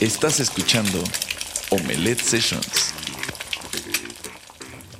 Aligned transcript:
Estás 0.00 0.40
escuchando 0.40 0.98
Omelette 1.68 2.22
Sessions. 2.22 2.94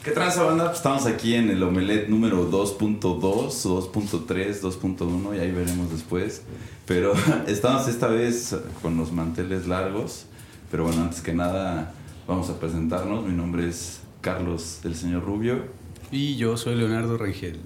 ¿Qué 0.04 0.10
tranza 0.10 0.42
banda? 0.42 0.66
Pues 0.66 0.76
estamos 0.76 1.06
aquí 1.06 1.36
en 1.36 1.48
el 1.48 1.62
Omelette 1.62 2.10
número 2.10 2.50
2.2, 2.50 3.00
2.3, 3.00 4.60
2.1 4.60 5.36
y 5.36 5.38
ahí 5.38 5.52
veremos 5.52 5.90
después. 5.90 6.42
Pero 6.84 7.14
estamos 7.46 7.88
esta 7.88 8.08
vez 8.08 8.54
con 8.82 8.98
los 8.98 9.10
manteles 9.10 9.66
largos. 9.66 10.26
Pero 10.70 10.84
bueno, 10.84 11.00
antes 11.00 11.22
que 11.22 11.32
nada 11.32 11.94
vamos 12.28 12.50
a 12.50 12.60
presentarnos. 12.60 13.24
Mi 13.24 13.32
nombre 13.32 13.70
es 13.70 14.00
Carlos 14.20 14.80
del 14.82 14.94
Señor 14.94 15.24
Rubio. 15.24 15.64
Y 16.12 16.36
yo 16.36 16.58
soy 16.58 16.74
Leonardo 16.74 17.16
Rangel. 17.16 17.58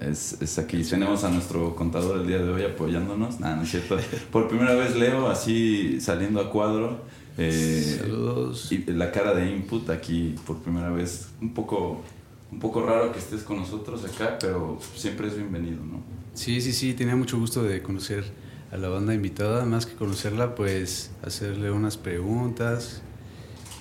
Es, 0.00 0.36
es 0.40 0.58
aquí. 0.58 0.82
Tenemos 0.82 1.24
a 1.24 1.30
nuestro 1.30 1.74
contador 1.74 2.20
el 2.20 2.26
día 2.26 2.38
de 2.38 2.50
hoy 2.50 2.62
apoyándonos. 2.64 3.40
Nah, 3.40 3.56
no 3.56 3.62
es 3.62 3.70
cierto. 3.70 3.96
Por 4.30 4.48
primera 4.48 4.74
vez 4.74 4.94
Leo 4.96 5.28
así 5.28 6.00
saliendo 6.00 6.40
a 6.40 6.50
cuadro. 6.50 7.04
Eh, 7.38 7.98
Saludos. 8.00 8.70
Y 8.72 8.84
la 8.92 9.10
cara 9.10 9.34
de 9.34 9.50
input 9.50 9.88
aquí 9.90 10.34
por 10.46 10.58
primera 10.58 10.90
vez. 10.90 11.28
Un 11.40 11.54
poco, 11.54 12.02
un 12.50 12.58
poco 12.58 12.84
raro 12.84 13.12
que 13.12 13.18
estés 13.18 13.42
con 13.42 13.58
nosotros 13.58 14.04
acá, 14.04 14.38
pero 14.40 14.78
siempre 14.94 15.28
es 15.28 15.36
bienvenido, 15.36 15.84
¿no? 15.84 16.02
Sí, 16.34 16.60
sí, 16.60 16.72
sí, 16.72 16.92
tenía 16.94 17.16
mucho 17.16 17.38
gusto 17.38 17.62
de 17.62 17.82
conocer 17.82 18.24
a 18.70 18.76
la 18.76 18.88
banda 18.88 19.14
invitada, 19.14 19.64
más 19.64 19.86
que 19.86 19.94
conocerla, 19.94 20.54
pues 20.54 21.10
hacerle 21.22 21.70
unas 21.70 21.96
preguntas 21.96 23.00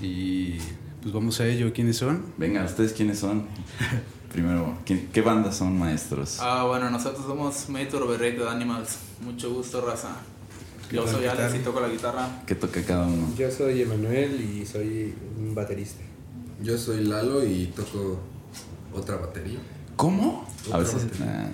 y 0.02 0.54
pues 1.02 1.14
vamos 1.14 1.40
a 1.42 1.48
ello, 1.48 1.74
¿quiénes 1.74 1.98
son? 1.98 2.26
Venga, 2.38 2.64
¿ustedes 2.64 2.94
quiénes 2.94 3.20
son? 3.20 3.46
Primero, 4.36 4.78
¿qué, 4.84 5.08
qué 5.14 5.22
bandas 5.22 5.56
son 5.56 5.80
maestros? 5.80 6.40
Ah, 6.42 6.66
bueno, 6.68 6.90
nosotros 6.90 7.26
somos 7.26 7.70
Mator 7.70 8.06
Berreco 8.06 8.44
de 8.44 8.50
Animals. 8.50 8.98
Mucho 9.22 9.54
gusto, 9.54 9.80
raza. 9.80 10.10
¿Qué 10.90 10.98
Yo 10.98 11.06
tal, 11.06 11.16
soy 11.16 11.26
Alex 11.26 11.56
y 11.56 11.60
toco 11.60 11.80
la 11.80 11.88
guitarra. 11.88 12.28
¿Qué 12.46 12.54
toca 12.56 12.84
cada 12.84 13.08
uno? 13.08 13.30
Yo 13.38 13.50
soy 13.50 13.84
Emanuel 13.84 14.42
y 14.42 14.66
soy 14.66 15.16
un 15.40 15.56
baterista. 15.56 16.04
Yo 16.62 16.78
soy 16.78 17.06
Lalo 17.06 17.46
y 17.46 17.68
toco 17.68 18.20
otra 18.94 19.16
batería. 19.16 19.60
¿Cómo? 19.96 20.46
A 20.66 20.68
Otra 20.68 20.80
veces. 20.80 21.06
batería. 21.18 21.52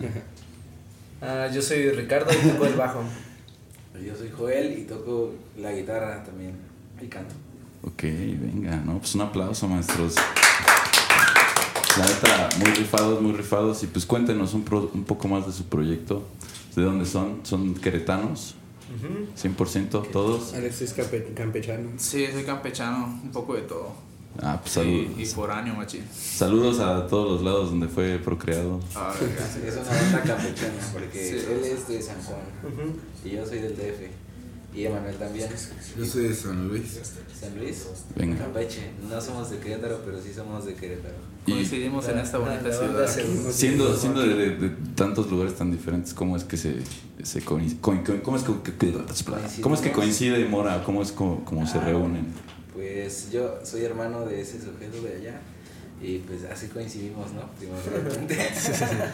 ah, 1.22 1.22
Ah, 1.48 1.48
yo 1.54 1.62
soy 1.62 1.88
Ricardo 1.92 2.32
y 2.34 2.50
toco 2.50 2.66
el 2.66 2.74
bajo. 2.74 3.04
Yo 4.04 4.16
soy 4.16 4.32
Joel 4.32 4.80
y 4.80 4.84
toco 4.86 5.32
la 5.60 5.72
guitarra 5.72 6.24
también 6.24 6.56
y 7.00 7.06
canto. 7.06 7.36
ok, 7.84 8.02
venga, 8.02 8.78
no, 8.78 8.98
pues 8.98 9.14
un 9.14 9.22
aplauso, 9.22 9.68
maestros. 9.68 10.16
La 11.98 12.06
neta, 12.06 12.50
muy 12.60 12.72
rifados, 12.72 13.22
muy 13.22 13.34
rifados. 13.34 13.84
Y 13.84 13.88
pues 13.88 14.06
cuéntenos 14.06 14.54
un, 14.54 14.64
pro- 14.64 14.90
un 14.94 15.04
poco 15.04 15.28
más 15.28 15.46
de 15.46 15.52
su 15.54 15.64
proyecto. 15.66 16.24
¿De 16.76 16.84
dónde 16.84 17.06
son? 17.06 17.42
¿Son 17.44 17.74
queretanos? 17.76 18.56
100% 19.42 20.12
todos. 20.12 20.54
Alex 20.54 20.82
es 20.82 20.96
campe- 20.98 21.34
campechano. 21.34 21.90
Sí, 21.98 22.26
soy 22.32 22.44
campechano, 22.44 23.20
un 23.24 23.32
poco 23.32 23.56
de 23.56 23.62
todo. 23.62 23.92
Ah, 24.42 24.60
pues 24.62 24.72
Y, 24.72 24.80
saludos. 24.80 25.20
y 25.20 25.26
foráneo, 25.26 25.76
machín. 25.76 26.04
Saludos 26.14 26.80
a 26.80 27.06
todos 27.08 27.32
los 27.32 27.42
lados 27.44 27.70
donde 27.70 27.88
fue 27.90 28.18
procreado. 28.20 28.80
Ah, 28.96 29.14
Es 29.68 29.74
una 29.76 29.84
banda 29.90 30.22
campechana 30.24 30.74
porque 30.94 31.20
Sí. 31.20 31.46
él 31.52 31.62
es 31.66 31.88
de 31.88 32.02
San 32.02 32.22
Juan 32.24 32.40
y 33.26 33.30
yo 33.32 33.46
soy 33.46 33.60
del 33.60 33.76
DF. 33.76 34.10
Y 34.74 34.86
Emanuel 34.86 35.16
también. 35.16 35.50
Yo 35.98 36.06
soy 36.06 36.30
de 36.30 36.34
San 36.36 36.68
Luis. 36.70 37.00
San 37.38 37.58
Luis. 37.60 37.86
Venga. 38.16 38.38
Campeche. 38.38 38.92
No 39.10 39.20
somos 39.20 39.50
de 39.52 39.58
Querétaro, 39.58 40.02
pero 40.06 40.22
sí 40.22 40.32
somos 40.34 40.66
de 40.66 40.76
Querétaro. 40.76 41.16
Y 41.46 41.52
Coincidimos 41.54 42.08
en 42.08 42.20
esta 42.20 42.38
bonita 42.38 42.68
La 42.70 42.78
banda 42.80 43.08
se- 43.08 43.24
ciudad. 43.24 43.52
siendo, 43.52 43.98
siendo 43.98 44.22
de, 44.22 44.34
de- 44.36 44.56
de 44.58 44.70
tantos 44.96 45.30
lugares 45.30 45.56
tan 45.56 45.72
diferentes, 45.72 46.14
¿cómo 46.14 46.38
es 46.38 46.44
que 46.46 46.56
se, 46.56 46.76
se 47.24 47.42
coin- 47.44 47.78
cómo 47.82 48.38
es 48.38 48.44
que, 48.44 48.54
que- 48.64 48.78
que- 48.78 49.62
cómo 49.62 49.76
es 49.76 49.82
que 49.82 49.92
coincide 49.92 50.46
Mora? 50.46 50.84
¿Cómo 50.86 51.02
es 51.02 51.12
como, 51.12 51.44
como 51.44 51.68
se 51.68 51.78
Ah, 51.80 51.86
reúnen? 51.86 52.28
Pues 52.74 53.30
yo 53.32 53.60
soy 53.64 53.84
hermano 53.84 54.26
de 54.26 54.40
ese 54.42 54.60
sujeto 54.62 55.02
de 55.02 55.16
allá. 55.18 55.42
Y 56.02 56.18
pues 56.20 56.44
así 56.52 56.68
coincidimos, 56.68 57.28
¿no? 57.34 57.42
Resulta, 58.30 59.12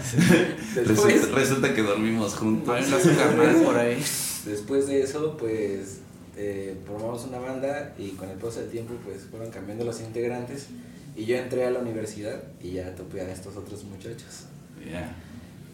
Después, 0.75 1.31
resulta 1.31 1.73
que 1.73 1.81
dormimos 1.81 2.35
juntos. 2.35 2.75
Carnales 3.17 3.57
por 3.63 3.77
ahí. 3.77 4.03
Después 4.47 4.87
de 4.87 5.01
eso, 5.01 5.37
pues 5.37 5.99
eh, 6.35 6.77
formamos 6.85 7.25
una 7.25 7.39
banda 7.39 7.93
y 7.97 8.11
con 8.11 8.29
el 8.29 8.37
paso 8.37 8.59
del 8.61 8.69
tiempo, 8.69 8.93
pues 9.03 9.23
fueron 9.29 9.51
cambiando 9.51 9.85
los 9.85 10.01
integrantes. 10.01 10.67
Y 11.15 11.25
yo 11.25 11.35
entré 11.35 11.65
a 11.65 11.71
la 11.71 11.79
universidad 11.79 12.43
y 12.61 12.73
ya 12.73 12.93
topé 12.95 13.21
a 13.21 13.31
estos 13.31 13.57
otros 13.57 13.83
muchachos. 13.85 14.45
Ya. 14.89 15.15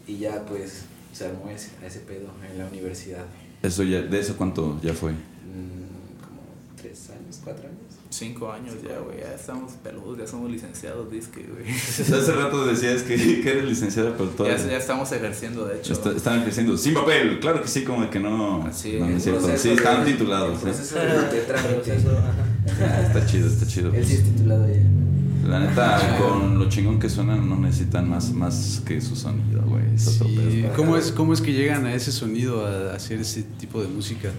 Y 0.06 0.18
ya 0.18 0.44
pues 0.46 0.84
se 1.12 1.26
armó 1.26 1.50
ese, 1.50 1.70
ese 1.84 2.00
pedo 2.00 2.28
en 2.50 2.58
la 2.58 2.66
universidad. 2.66 3.24
Eso 3.62 3.82
ya, 3.82 4.02
¿De 4.02 4.20
eso 4.20 4.36
cuánto 4.36 4.80
ya 4.82 4.94
fue? 4.94 5.12
Mm, 5.12 6.20
como 6.20 6.40
tres 6.76 7.10
años, 7.10 7.40
cuatro 7.44 7.68
años. 7.68 8.03
Cinco 8.16 8.52
años 8.52 8.74
ya, 8.82 8.98
güey. 9.00 9.18
Ya 9.18 9.34
estamos 9.34 9.72
peludos, 9.82 10.18
ya 10.18 10.26
somos 10.26 10.48
licenciados, 10.50 11.10
disque, 11.10 11.44
güey. 11.52 11.68
Hace 11.76 12.32
rato 12.32 12.64
decías 12.64 13.02
que, 13.02 13.16
que 13.16 13.50
eres 13.50 13.64
licenciada, 13.64 14.12
pero 14.16 14.30
Ya, 14.30 14.36
todavía 14.36 14.66
ya 14.68 14.76
estamos 14.76 15.10
ejerciendo, 15.10 15.64
de 15.66 15.78
hecho. 15.78 15.92
está- 15.92 16.12
estaban 16.12 16.40
ejerciendo 16.42 16.76
sin 16.76 16.94
papel. 16.94 17.40
Claro 17.40 17.60
que 17.60 17.66
sí, 17.68 17.82
como 17.82 18.08
que 18.10 18.20
no. 18.20 18.62
Así 18.64 18.98
no, 19.00 19.06
no 19.08 19.16
es 19.16 19.22
cierto. 19.24 19.40
Proceso 19.42 19.62
Sí, 19.64 19.70
estaban 19.70 20.04
titulados. 20.04 20.50
el 20.50 20.56
¿eh? 20.58 20.60
proceso 20.62 20.94
de, 20.96 21.04
de 21.06 21.40
trámite. 21.42 21.74
Proceso, 21.84 22.10
ajá. 22.18 22.32
Ah, 22.80 23.02
Está 23.08 23.26
chido, 23.26 23.48
está 23.48 23.66
chido. 23.66 23.92
Él 23.92 24.06
sí 24.06 24.14
es 24.14 24.24
titulado 24.24 24.66
ya. 24.68 25.48
La 25.48 25.58
neta, 25.60 26.16
con 26.18 26.58
lo 26.58 26.68
chingón 26.70 26.98
que 27.00 27.10
suenan, 27.10 27.46
no 27.48 27.56
necesitan 27.58 28.08
más, 28.08 28.32
más 28.32 28.80
que 28.86 29.00
su 29.02 29.14
sonido, 29.16 29.60
güey. 29.66 29.82
Sí. 29.98 30.64
¿cómo, 30.74 30.96
es, 30.96 31.10
¿Cómo 31.12 31.34
es 31.34 31.40
que 31.42 31.52
llegan 31.52 31.84
a 31.84 31.94
ese 31.94 32.12
sonido, 32.12 32.64
a 32.66 32.94
hacer 32.94 33.20
ese 33.20 33.42
tipo 33.42 33.82
de 33.82 33.88
música? 33.88 34.30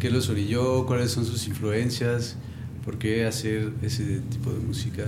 ¿Qué 0.00 0.10
los 0.10 0.28
orilló? 0.30 0.84
¿Cuáles 0.86 1.12
son 1.12 1.24
sus 1.24 1.46
influencias? 1.46 2.36
¿Por 2.88 2.98
qué 2.98 3.26
hacer 3.26 3.70
ese 3.82 4.22
tipo 4.30 4.50
de 4.50 4.60
música? 4.60 5.04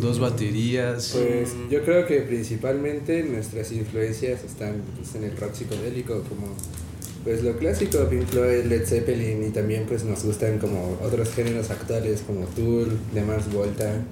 Dos 0.00 0.20
baterías. 0.20 1.10
Pues 1.12 1.50
yo 1.68 1.82
creo 1.82 2.06
que 2.06 2.20
principalmente 2.20 3.24
nuestras 3.24 3.72
influencias 3.72 4.44
están 4.44 4.82
pues, 4.94 5.12
en 5.16 5.24
el 5.24 5.36
rock 5.36 5.52
psicodélico, 5.52 6.22
como 6.28 6.54
pues 7.24 7.42
lo 7.42 7.56
clásico, 7.56 8.08
Pink 8.08 8.26
Floyd, 8.26 8.66
Led 8.66 8.86
Zeppelin 8.86 9.44
y 9.44 9.50
también 9.50 9.84
pues 9.88 10.04
nos 10.04 10.22
gustan 10.24 10.60
como 10.60 10.96
otros 11.02 11.34
géneros 11.34 11.70
actuales 11.70 12.22
como 12.24 12.46
Tool, 12.46 12.96
The 13.12 13.22
Mars 13.22 13.52
Volta. 13.52 14.04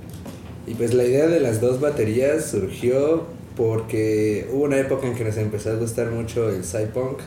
Y 0.66 0.74
pues 0.74 0.92
la 0.92 1.04
idea 1.04 1.28
de 1.28 1.38
las 1.38 1.60
dos 1.60 1.80
baterías 1.80 2.50
surgió 2.50 3.24
porque 3.56 4.48
hubo 4.50 4.64
una 4.64 4.80
época 4.80 5.06
en 5.06 5.14
que 5.14 5.22
nos 5.22 5.36
empezó 5.36 5.70
a 5.70 5.74
gustar 5.74 6.10
mucho 6.10 6.50
el 6.50 6.64
sci-punk, 6.64 7.20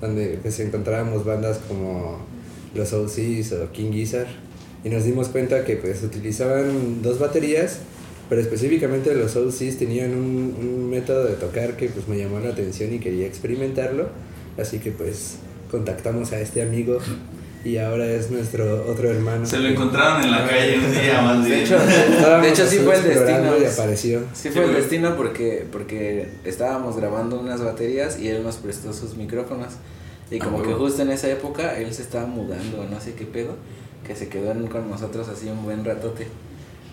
donde 0.00 0.40
pues 0.42 0.58
encontrábamos 0.58 1.24
bandas 1.24 1.58
como 1.68 2.18
los 2.74 2.92
OCs 2.92 3.52
o 3.52 3.70
King 3.70 3.92
Gizzard 3.92 4.43
y 4.84 4.90
nos 4.90 5.04
dimos 5.04 5.28
cuenta 5.28 5.64
que 5.64 5.76
pues 5.76 6.02
utilizaban 6.02 7.02
dos 7.02 7.18
baterías, 7.18 7.78
pero 8.28 8.40
específicamente 8.40 9.14
los 9.14 9.34
OCs 9.36 9.78
tenían 9.78 10.10
un, 10.12 10.56
un 10.60 10.90
método 10.90 11.24
de 11.24 11.34
tocar 11.34 11.76
que 11.76 11.88
pues 11.88 12.06
me 12.08 12.16
llamó 12.18 12.38
la 12.40 12.50
atención 12.50 12.92
y 12.92 12.98
quería 12.98 13.26
experimentarlo, 13.26 14.08
así 14.58 14.78
que 14.78 14.90
pues 14.92 15.36
contactamos 15.70 16.32
a 16.32 16.40
este 16.40 16.62
amigo 16.62 16.98
y 17.64 17.78
ahora 17.78 18.04
es 18.06 18.30
nuestro 18.30 18.84
otro 18.86 19.10
hermano. 19.10 19.46
Se 19.46 19.58
lo 19.58 19.68
encontraron 19.68 20.22
en 20.22 20.30
la 20.30 20.46
calle 20.46 20.78
un 20.78 20.92
día 20.92 21.22
más 21.22 21.42
De 21.44 21.48
bien. 21.50 21.60
hecho, 21.62 21.76
Estábamos 22.12 22.42
de 22.46 22.52
hecho 22.52 22.66
sí 22.66 22.76
fue 22.78 22.94
el 22.96 23.04
destino. 23.04 23.58
y 23.58 23.64
apareció. 23.64 24.20
Sí 24.34 24.50
fue 24.50 24.64
el 24.64 24.74
destino 24.74 25.16
porque, 25.16 25.64
porque 25.72 26.28
estábamos 26.44 26.96
grabando 26.98 27.40
unas 27.40 27.62
baterías 27.64 28.18
y 28.20 28.28
él 28.28 28.42
nos 28.42 28.56
prestó 28.56 28.92
sus 28.92 29.16
micrófonos. 29.16 29.72
Y 30.30 30.38
como 30.38 30.60
Ah, 30.60 30.62
que 30.66 30.72
justo 30.74 31.00
en 31.02 31.10
esa 31.10 31.30
época 31.30 31.78
él 31.78 31.92
se 31.94 32.02
estaba 32.02 32.26
mudando, 32.26 32.86
no 32.90 33.00
sé 33.00 33.14
qué 33.14 33.24
pedo, 33.24 33.56
que 34.06 34.14
se 34.16 34.28
quedó 34.28 34.52
en- 34.52 34.66
con 34.68 34.88
nosotros 34.90 35.28
así 35.28 35.48
un 35.48 35.64
buen 35.64 35.84
ratote. 35.84 36.28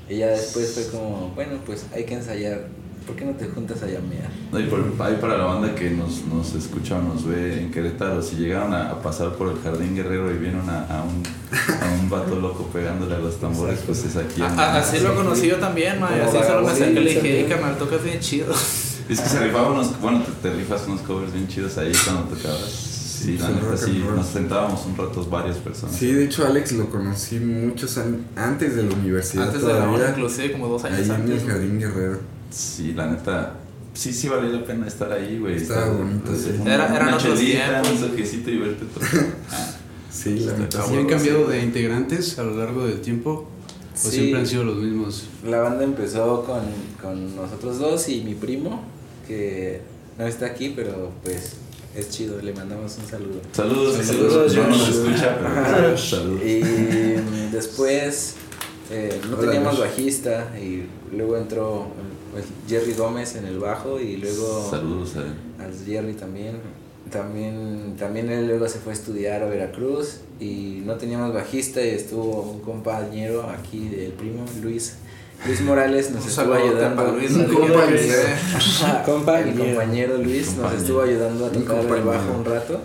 Y 0.09 0.17
ya 0.17 0.27
después 0.27 0.73
fue 0.73 0.87
como, 0.87 1.31
bueno, 1.35 1.53
pues 1.65 1.85
hay 1.93 2.05
que 2.05 2.15
ensayar. 2.15 2.67
¿Por 3.05 3.15
qué 3.15 3.25
no 3.25 3.31
te 3.31 3.47
juntas 3.47 3.81
a 3.81 3.87
llamear? 3.87 4.29
Ahí, 4.53 4.67
por- 4.69 5.05
ahí 5.05 5.17
para 5.19 5.35
la 5.37 5.45
banda 5.45 5.73
que 5.73 5.89
nos, 5.89 6.23
nos 6.25 6.53
escucha 6.53 6.97
o 6.99 7.01
nos 7.01 7.25
ve 7.25 7.59
en 7.59 7.71
Querétaro, 7.71 8.21
si 8.21 8.35
llegaron 8.35 8.73
a, 8.73 8.91
a 8.91 9.01
pasar 9.01 9.33
por 9.33 9.51
el 9.51 9.59
Jardín 9.59 9.95
Guerrero 9.95 10.31
y 10.31 10.37
vieron 10.37 10.69
a, 10.69 10.85
a 10.85 11.03
un, 11.03 11.23
a 11.81 11.99
un 12.01 12.09
vato 12.11 12.35
loco 12.35 12.65
pegándole 12.71 13.15
a 13.15 13.19
los 13.19 13.37
tambores, 13.39 13.79
pues 13.85 14.05
es 14.05 14.15
aquí. 14.17 14.41
A- 14.41 14.77
así 14.77 14.99
lo 14.99 15.15
conocí 15.15 15.47
yo 15.47 15.57
también, 15.57 15.99
ma. 15.99 16.11
y 16.15 16.19
Así 16.21 16.37
solo 16.47 16.61
me 16.63 16.71
acerqué 16.71 17.01
y 17.01 17.03
le 17.03 17.13
dije, 17.19 17.45
carnal, 17.49 17.77
tocas 17.77 18.03
bien 18.03 18.19
chido. 18.19 18.53
Es 19.09 19.19
que 19.19 19.27
se 19.29 19.39
rifaban 19.39 19.71
unos, 19.73 19.99
bueno, 19.99 20.21
te, 20.23 20.49
te 20.49 20.55
rifas 20.55 20.83
unos 20.87 21.01
covers 21.01 21.33
bien 21.33 21.47
chidos 21.47 21.77
ahí 21.79 21.91
cuando 22.05 22.33
tocabas. 22.35 22.90
Sí, 23.21 23.37
la 23.37 23.49
neta 23.49 23.77
sí, 23.77 24.03
nos 24.15 24.27
sentábamos 24.27 24.85
un 24.85 24.97
rato 24.97 25.23
varias 25.29 25.57
personas. 25.57 25.95
Sí, 25.95 26.11
de 26.11 26.25
hecho 26.25 26.45
Alex 26.47 26.71
lo 26.73 26.89
conocí 26.89 27.39
muchos 27.39 27.97
años 27.97 28.21
antes 28.35 28.75
de 28.75 28.83
la 28.83 28.93
universidad 28.95 29.47
Antes 29.47 29.61
de 29.65 29.73
la 29.73 29.89
hora, 29.89 30.09
inclusive 30.09 30.51
como 30.53 30.67
dos 30.67 30.83
años 30.85 30.99
Ahí 30.99 31.05
en 31.05 31.11
antes. 31.11 31.41
el 31.43 31.47
Jardín 31.49 31.79
Guerrero. 31.79 32.19
Sí, 32.49 32.93
la 32.93 33.07
neta, 33.07 33.53
sí, 33.93 34.11
sí 34.11 34.27
valió 34.27 34.49
la 34.51 34.63
pena 34.65 34.87
estar 34.87 35.11
ahí, 35.11 35.37
güey. 35.39 35.55
Estaba 35.57 35.85
Estar- 35.87 35.97
bonito, 35.97 36.31
sí. 36.35 36.55
una- 36.59 36.73
Era- 36.73 36.95
eran 36.95 37.07
una 37.09 37.17
otros 37.17 37.39
chelita, 37.39 37.81
tiempos. 37.81 38.01
un 38.01 38.09
toquecito 38.09 38.49
y 38.51 38.57
verte 38.57 38.85
tocar. 38.85 39.09
Ah, 39.51 39.67
Sí, 40.11 40.39
la 40.41 40.57
neta. 40.57 40.83
¿Y 40.91 40.97
han 40.97 41.07
cambiado 41.07 41.47
de 41.47 41.63
integrantes 41.63 42.37
a 42.37 42.43
lo 42.43 42.55
largo 42.57 42.85
del 42.85 42.99
tiempo? 43.01 43.47
¿O 43.93 43.97
Sí. 43.97 44.09
siempre 44.17 44.39
han 44.41 44.47
sido 44.47 44.63
los 44.65 44.77
mismos? 44.77 45.27
La 45.45 45.59
banda 45.61 45.83
empezó 45.83 46.43
con, 46.43 46.61
con 47.01 47.35
nosotros 47.35 47.79
dos 47.79 48.09
y 48.09 48.21
mi 48.21 48.35
primo, 48.35 48.83
que 49.27 49.81
no 50.19 50.25
está 50.27 50.47
aquí, 50.47 50.73
pero 50.75 51.11
pues 51.23 51.53
es 51.95 52.09
chido, 52.09 52.41
le 52.41 52.53
mandamos 52.53 52.97
un 53.01 53.05
saludo. 53.09 53.39
Saludos, 53.51 53.95
Saludos, 54.05 54.53
saludos. 54.53 54.55
No 54.55 54.67
nos 54.67 54.89
escucha, 54.89 55.37
pero 55.75 55.97
saludos. 55.97 56.41
Y 56.43 56.63
mm, 56.63 57.51
después 57.51 58.35
eh, 58.91 59.19
no 59.29 59.37
Hola, 59.37 59.51
teníamos 59.51 59.75
Josh. 59.75 59.81
bajista 59.87 60.51
y 60.59 60.83
luego 61.15 61.37
entró 61.37 61.87
pues, 62.31 62.45
Jerry 62.67 62.93
Gómez 62.93 63.35
en 63.35 63.45
el 63.45 63.59
bajo 63.59 63.99
y 63.99 64.17
luego 64.17 64.67
Saludos 64.69 65.15
a 65.17 65.19
él. 65.21 65.33
al 65.59 65.85
Jerry 65.85 66.13
también. 66.13 66.59
También, 67.11 67.95
también 67.99 68.29
él 68.31 68.47
luego 68.47 68.69
se 68.69 68.79
fue 68.79 68.93
a 68.93 68.95
estudiar 68.95 69.43
a 69.43 69.47
Veracruz 69.47 70.19
y 70.39 70.81
no 70.85 70.95
teníamos 70.95 71.33
bajista 71.33 71.81
y 71.83 71.89
estuvo 71.89 72.41
un 72.43 72.61
compañero 72.61 73.49
aquí 73.49 73.89
del 73.89 74.11
primo, 74.13 74.45
Luis. 74.61 74.93
Luis 75.45 75.61
Morales 75.61 76.11
nos 76.11 76.23
Un 76.23 76.29
estuvo 76.29 76.53
ayudando. 76.53 77.11
Luis, 77.13 77.31
que 77.35 77.95
esté. 77.95 78.33
Ajá, 78.55 79.03
Compañero. 79.03 79.49
El 79.49 79.57
compañero 79.57 80.17
Luis 80.17 80.45
nos 80.47 80.55
Compañero. 80.55 80.81
estuvo 80.81 81.01
ayudando 81.01 81.45
a 81.45 81.51
tocar 81.51 81.77
el 81.77 81.81
compañero. 81.87 82.05
bajo 82.05 82.33
un 82.37 82.45
rato 82.45 82.81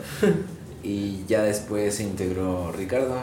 y 0.83 1.25
ya 1.27 1.43
después 1.43 1.95
se 1.95 2.05
integró 2.05 2.73
Ricardo 2.73 3.19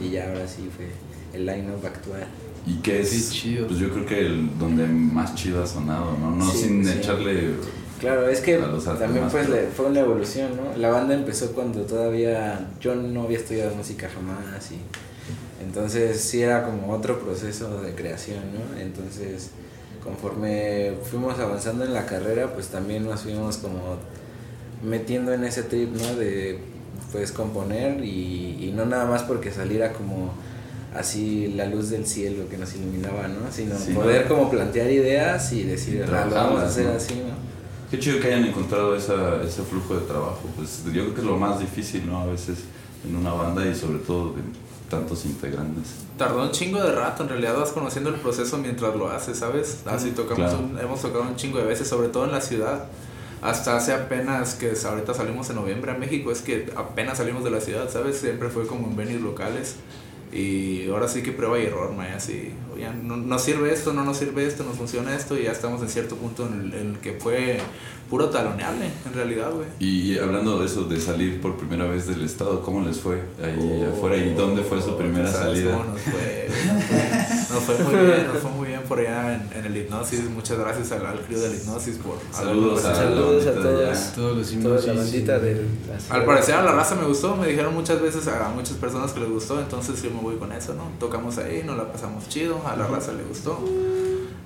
y 0.00 0.10
ya 0.10 0.28
ahora 0.28 0.46
sí 0.46 0.68
fue 0.74 0.86
el 1.32 1.44
line-up 1.46 1.84
actual. 1.84 2.24
¿Y 2.66 2.76
qué 2.76 3.00
es? 3.00 3.30
Chido. 3.32 3.66
Pues 3.66 3.78
yo 3.80 3.88
creo 3.90 4.06
que 4.06 4.20
el 4.20 4.58
donde 4.58 4.86
más 4.86 5.34
chido 5.34 5.62
ha 5.62 5.66
sonado, 5.66 6.16
¿no? 6.20 6.30
No 6.36 6.50
Sí, 6.50 6.58
sin 6.58 6.84
sí. 6.84 6.98
echarle. 6.98 7.50
Claro, 7.98 8.28
es 8.28 8.40
que 8.40 8.58
también 8.58 9.26
pues 9.28 9.48
pero- 9.48 9.68
fue 9.74 9.86
una 9.86 10.00
evolución, 10.00 10.50
¿no? 10.56 10.78
La 10.78 10.90
banda 10.90 11.14
empezó 11.14 11.50
cuando 11.52 11.80
todavía 11.82 12.68
yo 12.80 12.94
no 12.94 13.22
había 13.22 13.38
estudiado 13.38 13.74
música 13.74 14.08
jamás 14.08 14.70
y 14.70 14.76
entonces 15.62 16.20
sí 16.20 16.42
era 16.42 16.64
como 16.64 16.92
otro 16.92 17.18
proceso 17.20 17.80
de 17.82 17.94
creación, 17.94 18.40
¿no? 18.54 18.80
Entonces 18.80 19.50
conforme 20.04 20.92
fuimos 21.10 21.38
avanzando 21.38 21.84
en 21.84 21.92
la 21.92 22.06
carrera 22.06 22.52
pues 22.54 22.68
también 22.68 23.04
nos 23.04 23.22
fuimos 23.22 23.58
como 23.58 23.96
metiendo 24.82 25.32
en 25.32 25.44
ese 25.44 25.62
trip, 25.64 25.94
¿no? 25.94 26.14
De 26.16 26.58
pues 27.12 27.32
componer 27.32 28.04
y, 28.04 28.58
y 28.68 28.72
no 28.74 28.84
nada 28.86 29.06
más 29.06 29.22
porque 29.22 29.50
saliera 29.50 29.92
como 29.92 30.32
así 30.94 31.52
la 31.56 31.66
luz 31.66 31.90
del 31.90 32.06
cielo 32.06 32.48
que 32.48 32.56
nos 32.56 32.74
iluminaba, 32.74 33.28
¿no? 33.28 33.50
Sino 33.52 33.76
Sí, 33.78 33.92
poder 33.92 34.22
¿no? 34.22 34.36
como 34.36 34.50
plantear 34.50 34.90
ideas 34.90 35.52
y 35.52 35.64
decir, 35.64 35.96
Y 35.96 36.02
"Ah, 36.14 36.26
lo 36.28 36.34
vamos 36.34 36.62
a 36.62 36.66
hacer 36.66 36.86
¿no? 36.86 36.92
así, 36.92 37.14
¿no? 37.14 37.48
Qué 37.90 37.98
chido 37.98 38.20
que 38.20 38.26
hayan 38.28 38.44
encontrado 38.44 38.94
esa, 38.94 39.42
ese 39.42 39.62
flujo 39.62 39.94
de 39.94 40.06
trabajo. 40.06 40.40
Pues 40.56 40.82
yo 40.84 40.90
creo 40.92 41.14
que 41.14 41.20
es 41.20 41.26
lo 41.26 41.36
más 41.38 41.58
difícil, 41.58 42.06
¿no? 42.06 42.20
A 42.20 42.26
veces 42.26 42.58
en 43.08 43.16
una 43.16 43.32
banda 43.32 43.66
y 43.66 43.74
sobre 43.74 43.98
todo 44.00 44.34
de 44.34 44.42
tantos 44.88 45.24
integrantes. 45.26 45.94
Tardó 46.16 46.42
un 46.42 46.50
chingo 46.50 46.80
de 46.82 46.92
rato, 46.92 47.22
en 47.22 47.28
realidad 47.28 47.56
vas 47.58 47.70
conociendo 47.70 48.10
el 48.10 48.16
proceso 48.16 48.58
mientras 48.58 48.94
lo 48.96 49.10
haces, 49.10 49.38
¿sabes? 49.38 49.82
Así 49.86 50.10
tocamos, 50.10 50.50
Claro. 50.50 50.58
un- 50.64 50.78
hemos 50.78 51.00
tocado 51.02 51.22
un 51.24 51.36
chingo 51.36 51.58
de 51.58 51.64
veces, 51.64 51.88
sobre 51.88 52.08
todo 52.08 52.24
en 52.24 52.32
la 52.32 52.40
ciudad. 52.40 52.84
Hasta 53.40 53.76
hace 53.76 53.92
apenas 53.92 54.54
que 54.54 54.72
ahorita 54.84 55.14
salimos 55.14 55.48
en 55.50 55.56
noviembre 55.56 55.92
a 55.92 55.94
México, 55.94 56.32
es 56.32 56.42
que 56.42 56.72
apenas 56.76 57.18
salimos 57.18 57.44
de 57.44 57.50
la 57.50 57.60
ciudad, 57.60 57.88
¿sabes? 57.90 58.16
Siempre 58.18 58.48
fue 58.48 58.66
como 58.66 58.88
en 58.88 58.96
venues 58.96 59.20
locales. 59.20 59.76
Y 60.32 60.88
ahora 60.90 61.08
sí 61.08 61.22
que 61.22 61.32
prueba 61.32 61.58
y 61.58 61.64
error. 61.66 61.92
Y 61.98 62.14
así, 62.14 62.50
oye, 62.74 62.86
no, 63.02 63.16
no 63.16 63.38
sirve 63.38 63.72
esto, 63.72 63.92
no 63.92 64.04
nos 64.04 64.18
sirve 64.18 64.46
esto, 64.46 64.62
no 64.64 64.72
funciona 64.72 65.14
esto, 65.16 65.38
y 65.38 65.44
ya 65.44 65.52
estamos 65.52 65.80
en 65.82 65.88
cierto 65.88 66.16
punto 66.16 66.46
en 66.46 66.60
el, 66.60 66.74
en 66.74 66.86
el 66.90 66.98
que 66.98 67.12
fue 67.12 67.58
puro 68.10 68.28
taloneable, 68.30 68.86
en 69.06 69.12
realidad, 69.14 69.50
güey. 69.52 69.66
Y 69.78 70.18
hablando 70.18 70.58
de 70.58 70.66
eso, 70.66 70.84
de 70.84 70.98
salir 71.00 71.40
por 71.40 71.56
primera 71.56 71.84
vez 71.86 72.06
del 72.06 72.22
estado, 72.24 72.62
¿cómo 72.62 72.86
les 72.86 72.98
fue 73.00 73.20
ahí 73.42 73.84
Oh, 73.86 73.92
afuera? 73.96 74.16
¿Y 74.16 74.34
dónde 74.34 74.62
fue 74.62 74.80
su 74.82 74.96
primera 74.96 75.30
¿Sabes 75.30 75.58
salida? 75.58 75.72
cómo 75.72 75.84
Nos 75.92 76.00
fue, 76.02 76.48
nos 77.50 77.62
fue, 77.64 77.78
muy 77.78 77.94
bien, 78.06 78.26
nos 78.26 78.38
fue 78.38 78.50
muy 78.50 78.68
bien 78.68 78.82
por 78.82 78.98
allá 78.98 79.34
en, 79.34 79.58
en 79.58 79.64
el 79.66 79.76
hipnosis. 79.76 80.28
Muchas 80.30 80.58
gracias 80.58 80.92
al, 80.92 81.06
al 81.06 81.20
crew 81.20 81.38
del 81.38 81.54
hipnosis 81.54 81.96
por 81.96 82.18
Saludos 82.32 82.84
a, 82.84 82.94
Saludos 82.94 83.46
a 83.46 83.52
todos. 83.54 84.12
Todos 84.14 84.36
los 84.36 84.46
Toda 84.48 84.80
himnos. 84.80 84.86
la 84.86 84.92
bandita 84.94 85.38
del... 85.38 85.66
Al 86.10 86.24
parecer 86.24 86.54
a 86.56 86.62
la 86.62 86.72
raza 86.72 86.94
me 86.94 87.06
gustó, 87.06 87.36
me 87.36 87.46
dijeron 87.48 87.74
muchas 87.74 88.00
veces 88.00 88.26
a 88.28 88.48
muchas 88.50 88.76
personas 88.76 89.12
que 89.12 89.20
les 89.20 89.30
gustó, 89.30 89.58
entonces 89.58 90.02
yo 90.02 90.10
me 90.10 90.20
voy 90.20 90.36
con 90.36 90.52
eso, 90.52 90.74
¿no? 90.74 90.84
Tocamos 90.98 91.38
ahí, 91.38 91.62
nos 91.64 91.76
la 91.76 91.90
pasamos 91.90 92.28
chido, 92.28 92.60
a 92.66 92.76
la 92.76 92.86
raza 92.86 93.12
le 93.12 93.24
gustó 93.24 93.58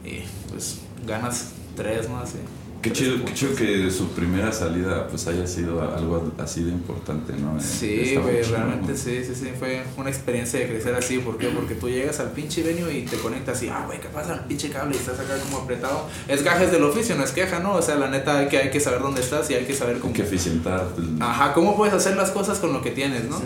y 0.05 0.23
pues 0.51 0.79
ganas 1.07 1.53
tres 1.77 2.09
más. 2.09 2.31
¿sí? 2.31 2.39
Qué 2.83 2.93
chido, 2.93 3.25
qué 3.25 3.33
chido 3.33 3.55
que 3.55 3.89
su 3.93 4.09
primera 4.09 4.51
salida 4.53 5.07
pues 5.07 5.25
haya 5.29 5.47
sido 5.47 5.81
algo 5.95 6.33
así 6.39 6.65
de 6.65 6.73
importante, 6.73 7.33
¿no? 7.35 7.61
Sí, 7.61 8.01
Estaba 8.01 8.27
güey, 8.27 8.43
realmente 8.43 8.91
¿no? 8.93 8.99
sí, 8.99 9.23
sí, 9.25 9.35
sí, 9.37 9.51
fue 9.57 9.85
una 9.97 10.11
experiencia 10.11 10.59
de 10.59 10.67
crecer 10.69 10.93
así, 10.97 11.19
¿por 11.19 11.39
qué? 11.39 11.47
Porque 11.51 11.77
tú 11.77 11.89
llegas 11.89 12.19
al 12.19 12.33
pinche 12.33 12.61
venue 12.65 12.93
y 12.93 13.03
te 13.03 13.17
conectas 13.19 13.63
y, 13.63 13.69
ah, 13.69 13.85
güey, 13.87 14.01
¿qué 14.01 14.09
pasa? 14.09 14.35
El 14.35 14.41
pinche 14.41 14.69
cable 14.71 14.97
y 14.97 14.99
estás 14.99 15.21
acá 15.21 15.35
como 15.45 15.59
apretado. 15.59 16.09
Es 16.27 16.43
gajes 16.43 16.73
del 16.73 16.83
oficio, 16.83 17.15
no 17.15 17.23
es 17.23 17.31
queja, 17.31 17.61
¿no? 17.61 17.75
O 17.75 17.83
sea, 17.83 17.95
la 17.95 18.11
neta 18.11 18.39
hay 18.41 18.49
que, 18.49 18.59
hay 18.59 18.71
que 18.71 18.81
saber 18.81 19.01
dónde 19.01 19.21
estás 19.21 19.49
y 19.51 19.55
hay 19.55 19.65
que 19.65 19.75
saber 19.75 19.95
Hay 19.97 20.01
cómo... 20.01 20.13
que 20.13 20.23
eficientar. 20.23 20.85
Ajá, 21.21 21.53
¿cómo 21.55 21.77
puedes 21.77 21.95
hacer 21.95 22.17
las 22.17 22.31
cosas 22.33 22.59
con 22.59 22.73
lo 22.73 22.83
que 22.83 22.91
tienes, 22.91 23.27
no? 23.27 23.41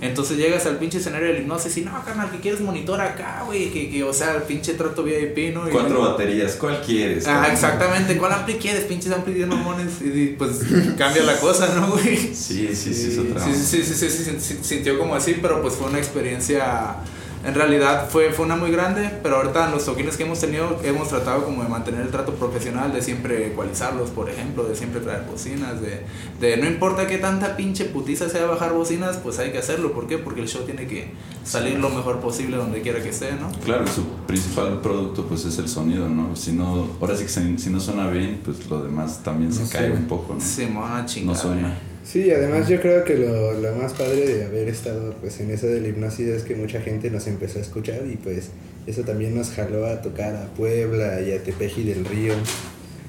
Entonces 0.00 0.38
llegas 0.38 0.64
al 0.64 0.78
pinche 0.78 0.96
escenario 0.96 1.28
del 1.28 1.42
hipnosis 1.42 1.76
y, 1.76 1.82
no, 1.82 1.92
carnal, 2.06 2.30
que 2.30 2.38
quieres 2.38 2.62
monitor 2.62 3.02
acá, 3.02 3.42
güey, 3.44 3.70
que, 3.70 3.90
que, 3.90 4.02
o 4.02 4.14
sea, 4.14 4.34
el 4.36 4.42
pinche 4.44 4.72
trato 4.74 5.02
VIP, 5.02 5.52
¿no? 5.52 5.68
Y- 5.68 5.72
Cuatro 5.72 6.00
baterías, 6.00 6.54
¿cuál 6.54 6.80
quieres? 6.80 7.26
Ah, 7.26 7.32
cabrón? 7.34 7.52
exactamente, 7.52 8.16
¿cuál 8.16 8.32
ampli 8.32 8.54
quieres? 8.54 8.77
Pinches 8.84 9.12
ampli 9.12 9.34
de 9.34 9.46
mamones. 9.46 10.00
Y 10.02 10.34
pues 10.38 10.60
cambia 10.96 11.22
la 11.22 11.38
cosa, 11.38 11.74
¿no, 11.74 11.92
güey? 11.92 12.16
Sí, 12.34 12.68
sí, 12.74 12.94
sí, 12.94 13.08
es 13.12 13.18
otra. 13.18 13.44
Sí, 13.44 13.54
sí, 13.54 13.82
sí, 13.82 13.94
sí, 13.94 14.10
sí, 14.10 14.24
sí, 14.24 14.36
sí, 14.40 14.58
sintió 14.62 14.98
como 14.98 15.14
así, 15.14 15.38
pero 15.40 15.62
pues 15.62 15.74
fue 15.74 15.88
una 15.88 15.98
experiencia, 15.98 16.96
en 17.44 17.54
realidad 17.54 18.08
fue, 18.10 18.32
fue 18.32 18.44
una 18.44 18.56
muy 18.56 18.70
grande, 18.70 19.10
pero 19.22 19.36
ahorita 19.36 19.66
en 19.66 19.72
los 19.72 19.84
toquines 19.84 20.16
que 20.16 20.24
hemos 20.24 20.40
tenido 20.40 20.80
hemos 20.82 21.08
tratado 21.08 21.44
como 21.44 21.62
de 21.62 21.68
mantener 21.68 22.02
el 22.02 22.10
trato 22.10 22.34
profesional, 22.34 22.92
de 22.92 23.00
siempre 23.02 23.46
ecualizarlos, 23.46 24.10
por 24.10 24.28
ejemplo, 24.28 24.64
de 24.64 24.74
siempre 24.74 25.00
traer 25.00 25.24
bocinas, 25.30 25.80
de, 25.80 26.04
de 26.40 26.56
no 26.56 26.66
importa 26.66 27.06
qué 27.06 27.18
tanta 27.18 27.56
pinche 27.56 27.84
putiza 27.84 28.28
sea 28.28 28.46
bajar 28.46 28.72
bocinas, 28.72 29.18
pues 29.18 29.38
hay 29.38 29.52
que 29.52 29.58
hacerlo, 29.58 29.92
¿por 29.92 30.06
qué? 30.06 30.18
Porque 30.18 30.40
el 30.40 30.48
show 30.48 30.64
tiene 30.64 30.86
que 30.86 31.12
salir 31.44 31.78
lo 31.78 31.90
mejor 31.90 32.20
posible 32.20 32.56
donde 32.56 32.82
quiera 32.82 33.02
que 33.02 33.10
esté, 33.10 33.32
¿no? 33.32 33.50
Claro, 33.64 33.86
su 33.86 34.04
principal 34.26 34.80
producto 34.80 35.24
pues 35.24 35.44
es 35.44 35.58
el 35.58 35.68
sonido, 35.68 36.08
¿no? 36.08 36.34
Si 36.34 36.52
no, 36.52 36.88
ahora 37.00 37.16
sí 37.16 37.24
que 37.24 37.58
si, 37.58 37.70
no 37.70 37.80
suena 37.80 38.08
bien, 38.08 38.40
pues 38.44 38.68
lo 38.68 38.82
demás 38.82 39.22
también 39.22 39.52
se 39.52 39.62
No 39.62 39.70
cae 39.70 39.90
un 39.92 40.06
poco, 40.06 40.34
¿no? 40.34 40.40
Simona 40.40 41.06
chingada. 41.06 41.36
No 41.36 41.40
suena. 41.40 41.78
Sí, 42.10 42.30
además 42.30 42.66
yo 42.68 42.80
creo 42.80 43.04
que 43.04 43.18
lo, 43.18 43.52
lo 43.52 43.74
más 43.74 43.92
padre 43.92 44.26
de 44.26 44.44
haber 44.46 44.66
estado 44.68 45.14
pues 45.20 45.40
en 45.40 45.50
eso 45.50 45.66
de 45.66 45.82
la 45.82 45.88
hipnosis 45.88 46.26
es 46.28 46.42
que 46.42 46.54
mucha 46.54 46.80
gente 46.80 47.10
nos 47.10 47.26
empezó 47.26 47.58
a 47.58 47.62
escuchar 47.62 48.00
y 48.10 48.16
pues 48.16 48.48
eso 48.86 49.02
también 49.02 49.36
nos 49.36 49.50
jaló 49.50 49.84
a 49.84 50.00
tocar 50.00 50.34
a 50.34 50.46
Puebla 50.54 51.20
y 51.20 51.32
a 51.32 51.42
Tepeji 51.42 51.84
del 51.84 52.06
Río. 52.06 52.32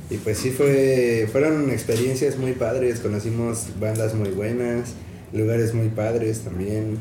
Y 0.09 0.17
pues 0.17 0.39
sí 0.39 0.49
fue, 0.49 1.29
fueron 1.31 1.69
experiencias 1.69 2.37
muy 2.37 2.51
padres, 2.51 2.99
conocimos 2.99 3.67
bandas 3.79 4.15
muy 4.15 4.31
buenas, 4.31 4.89
lugares 5.31 5.73
muy 5.73 5.87
padres 5.87 6.41
también. 6.41 6.97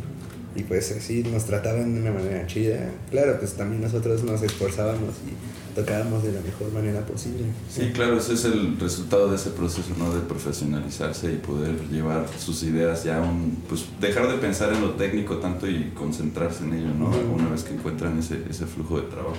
Y 0.55 0.63
pues 0.63 0.93
así 0.93 1.25
nos 1.25 1.47
trataban 1.47 1.97
de 1.97 2.01
una 2.01 2.13
manera 2.13 2.47
chida. 2.47 2.91
Claro, 3.11 3.41
pues 3.41 3.55
también 3.55 3.83
nosotros 3.83 4.23
nos 4.23 4.41
esforzábamos 4.43 5.17
y 5.27 5.68
tocábamos 5.79 6.25
de 6.25 6.33
la 6.33 6.41
mejor 6.41 6.73
manera 6.73 7.07
posible. 7.07 7.45
Sí, 7.71 7.93
claro, 7.93 8.19
ese 8.19 8.35
es 8.35 8.45
el 8.45 8.79
resultado 8.81 9.29
de 9.29 9.37
ese 9.37 9.51
proceso, 9.51 9.91
¿no? 9.97 10.13
De 10.13 10.21
profesionalizarse 10.21 11.33
y 11.33 11.37
poder 11.37 11.77
llevar 11.89 12.27
sus 12.37 12.65
ideas 12.65 13.05
ya 13.05 13.19
a 13.19 13.23
un... 13.23 13.63
Pues 13.69 13.87
dejar 14.01 14.29
de 14.29 14.39
pensar 14.39 14.73
en 14.73 14.81
lo 14.81 14.91
técnico 14.95 15.37
tanto 15.37 15.69
y 15.69 15.93
concentrarse 15.95 16.65
en 16.65 16.75
ello, 16.75 16.95
¿no? 16.99 17.11
Ujú. 17.11 17.35
Una 17.37 17.51
vez 17.51 17.63
que 17.63 17.75
encuentran 17.75 18.19
ese, 18.19 18.43
ese 18.51 18.67
flujo 18.67 19.01
de 19.01 19.07
trabajo. 19.07 19.37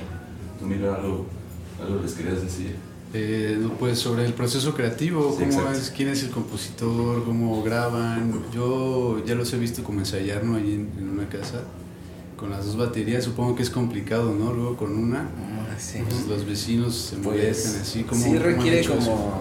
Tú, 0.59 0.65
mira, 0.65 0.95
algo, 0.95 1.25
algo 1.85 2.01
les 2.01 2.13
querías 2.13 2.41
decir. 2.41 2.75
Eh, 3.13 3.57
no, 3.59 3.73
pues 3.73 3.99
sobre 3.99 4.25
el 4.25 4.33
proceso 4.33 4.73
creativo, 4.73 5.35
Sí, 5.37 5.43
cómo 5.43 5.71
es, 5.71 5.89
quién 5.89 6.09
es 6.09 6.23
el 6.23 6.29
compositor, 6.29 7.25
cómo 7.25 7.61
graban. 7.63 8.33
Yo 8.53 9.21
ya 9.25 9.35
los 9.35 9.51
he 9.51 9.57
visto 9.57 9.83
como 9.83 9.99
ensayar, 9.99 10.43
¿no? 10.45 10.55
Ahí 10.55 10.73
en, 10.73 10.91
en 10.97 11.09
una 11.09 11.27
casa 11.27 11.63
con 12.39 12.49
las 12.51 12.65
dos 12.65 12.77
baterías. 12.77 13.23
Supongo 13.23 13.55
que 13.55 13.63
es 13.63 13.69
complicado, 13.69 14.33
¿no? 14.33 14.53
Luego 14.53 14.77
con 14.77 14.97
una, 14.97 15.29
Ah, 15.37 15.75
sí. 15.77 15.99
pues, 16.07 16.25
los 16.27 16.45
vecinos 16.45 16.95
se 16.95 17.17
molestan 17.17 17.73
Pues, 17.73 17.81
así 17.81 18.03
como. 18.03 18.21
sí 18.21 18.27
¿cómo 18.29 18.37
han 18.39 18.43
requiere 18.43 18.79
eso? 18.79 18.95
como, 18.95 19.33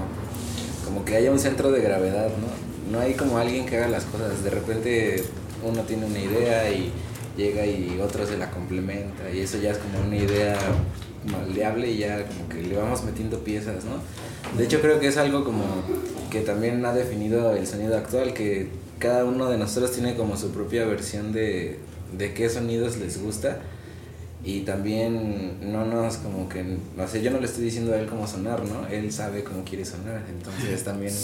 como 0.85 1.05
que 1.05 1.17
haya 1.17 1.31
un 1.31 1.38
centro 1.38 1.71
de 1.71 1.81
gravedad, 1.81 2.28
¿no? 2.28 2.93
No 2.99 3.00
hay 3.00 3.14
como 3.14 3.38
alguien 3.38 3.67
que 3.67 3.76
haga 3.76 3.88
las 3.88 4.05
cosas. 4.05 4.43
De 4.43 4.50
repente 4.50 5.23
uno 5.64 5.83
tiene 5.83 6.07
una 6.07 6.19
idea 6.19 6.71
y 6.71 6.90
llega 7.37 7.64
y 7.67 8.00
otro 8.00 8.26
se 8.26 8.37
la 8.37 8.50
complementa 8.50 9.31
y 9.33 9.40
eso 9.40 9.59
ya 9.59 9.71
es 9.71 9.78
como 9.78 10.00
una 10.00 10.17
idea 10.17 10.57
maleable 11.31 11.90
y 11.90 11.99
ya 11.99 12.26
como 12.26 12.49
que 12.49 12.62
le 12.62 12.76
vamos 12.76 13.05
metiendo 13.05 13.38
piezas, 13.40 13.85
¿no? 13.85 14.57
De 14.57 14.64
hecho 14.64 14.81
creo 14.81 14.99
que 14.99 15.09
es 15.09 15.17
algo 15.19 15.45
como 15.45 15.64
que 16.31 16.40
también 16.40 16.85
ha 16.85 16.93
definido 16.95 17.55
el 17.55 17.67
sonido 17.67 17.97
actual, 17.97 18.33
que 18.35 18.69
cada 18.99 19.25
uno 19.25 19.49
de 19.50 19.59
nosotros 19.59 19.93
tiene 19.93 20.17
como 20.17 20.37
su 20.37 20.50
propia 20.50 20.85
versión 20.87 21.33
de, 21.33 21.78
de 22.17 22.33
qué 22.35 22.49
sonidos 22.49 22.97
les 22.99 23.23
gusta 23.23 23.59
y 24.45 24.61
también 24.61 25.73
no 25.73 25.85
nos 25.85 26.17
como 26.19 26.49
que, 26.49 26.65
no 26.97 27.09
sé, 27.09 27.23
yo 27.23 27.31
no 27.31 27.41
le 27.41 27.47
estoy 27.47 27.65
diciendo 27.65 27.93
a 27.93 27.99
él 27.99 28.07
cómo 28.07 28.27
sonar, 28.27 28.62
¿no? 28.65 28.87
Él 28.88 29.12
sabe 29.12 29.43
cómo 29.43 29.65
quiere 29.65 29.85
sonar, 29.85 30.23
entonces 30.31 30.85
también 30.85 31.15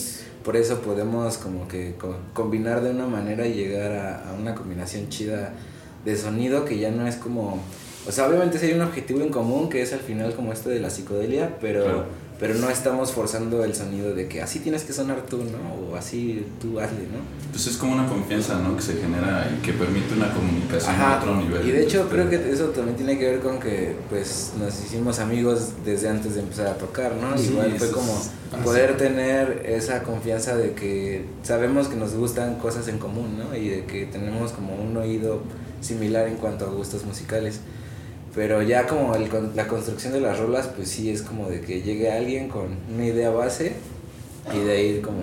por 0.45 0.57
eso 0.57 0.81
podemos 0.81 1.39
como 1.39 1.67
que 1.69 1.95
co- 1.99 2.17
combinar 2.35 2.83
de 2.83 2.91
una 2.91 3.07
manera 3.07 3.47
y 3.47 3.55
llegar 3.55 3.93
a, 3.93 4.31
a 4.31 4.33
una 4.35 4.55
combinación 4.55 5.09
chida 5.09 5.53
de 6.05 6.17
sonido 6.17 6.65
que 6.65 6.79
ya 6.79 6.91
no 6.91 7.07
es 7.07 7.17
como, 7.17 7.61
o 8.07 8.13
sea, 8.13 8.29
obviamente 8.29 8.59
sí 8.59 8.67
hay 8.67 8.73
un 8.75 8.83
objetivo 8.83 9.21
en 9.23 9.31
común 9.31 9.69
que 9.71 9.81
es 9.81 9.93
al 9.93 10.01
final 10.01 10.35
como 10.35 10.53
esto 10.53 10.69
de 10.69 10.81
la 10.81 10.91
psicodelia, 10.91 11.57
pero 11.61 11.85
Claro. 11.85 12.05
Pero 12.39 12.55
no 12.55 12.69
estamos 12.69 13.13
forzando 13.13 13.65
el 13.65 13.75
sonido 13.75 14.15
de 14.15 14.27
que 14.27 14.43
así 14.43 14.59
tienes 14.59 14.83
que 14.85 14.93
sonar 14.93 15.23
tú, 15.23 15.39
¿no? 15.39 15.93
O 15.93 15.97
así 15.97 16.45
tú 16.61 16.81
hazle, 16.81 17.03
¿no? 17.03 17.19
Pues 17.53 17.67
es 17.69 17.77
como 17.77 17.93
una 17.93 18.09
confianza, 18.09 18.59
¿no? 18.59 18.77
Que 18.77 18.83
se 18.83 18.95
genera 18.95 19.49
y 19.57 19.63
que 19.63 19.73
permite 19.73 20.15
una 20.15 20.33
comunicación 20.33 20.97
a 20.97 21.19
otro 21.19 21.37
nivel. 21.37 21.69
Y 21.69 21.71
de 21.71 21.85
hecho 21.85 22.09
creo 22.09 22.29
que 22.29 22.37
eso 22.51 22.67
también 22.71 22.97
tiene 22.97 23.19
que 23.19 23.27
ver 23.27 23.41
con 23.41 23.61
que 23.61 23.95
pues 24.11 24.53
nos 24.59 24.75
hicimos 24.85 25.21
amigos 25.21 25.75
desde 25.85 26.09
antes 26.09 26.35
de 26.35 26.41
empezar 26.41 26.67
a 26.67 26.75
tocar, 26.75 27.15
¿no? 27.15 27.39
Sí, 27.39 27.51
Igual 27.51 27.79
fue 27.79 27.91
como 27.93 28.21
poder 28.65 28.97
tener 28.97 29.63
esa 29.67 30.03
confianza 30.03 30.57
de 30.57 30.73
que 30.73 31.25
sabemos 31.45 31.87
que 31.87 31.97
nos 31.97 32.15
gustan 32.15 32.57
cosas 32.57 32.89
en 32.89 32.99
común, 32.99 33.39
¿no? 33.39 33.57
Y 33.57 33.69
de 33.69 33.85
que 33.85 34.07
tenemos 34.07 34.51
como 34.51 34.75
un 34.75 34.97
oído 34.97 35.43
similar 35.81 36.27
en 36.27 36.37
cuanto 36.37 36.67
a 36.67 36.69
gustos 36.69 37.05
musicales. 37.05 37.61
Pero 38.35 38.63
ya 38.63 38.87
como 38.87 39.15
el 39.15 39.29
con- 39.29 39.53
la 39.55 39.69
construcción 39.69 40.13
de 40.13 40.21
las 40.21 40.39
rolas, 40.39 40.69
pues 40.75 40.89
sí 40.89 41.11
es 41.11 41.23
como 41.23 41.49
de 41.49 41.61
que 41.61 41.83
llegue 41.83 42.11
alguien 42.11 42.49
con 42.49 42.67
una 42.93 43.07
idea 43.07 43.31
base 43.31 43.75
y 44.53 44.59
de 44.59 44.73
ahí 44.73 44.87
ir 44.97 45.03
como 45.03 45.21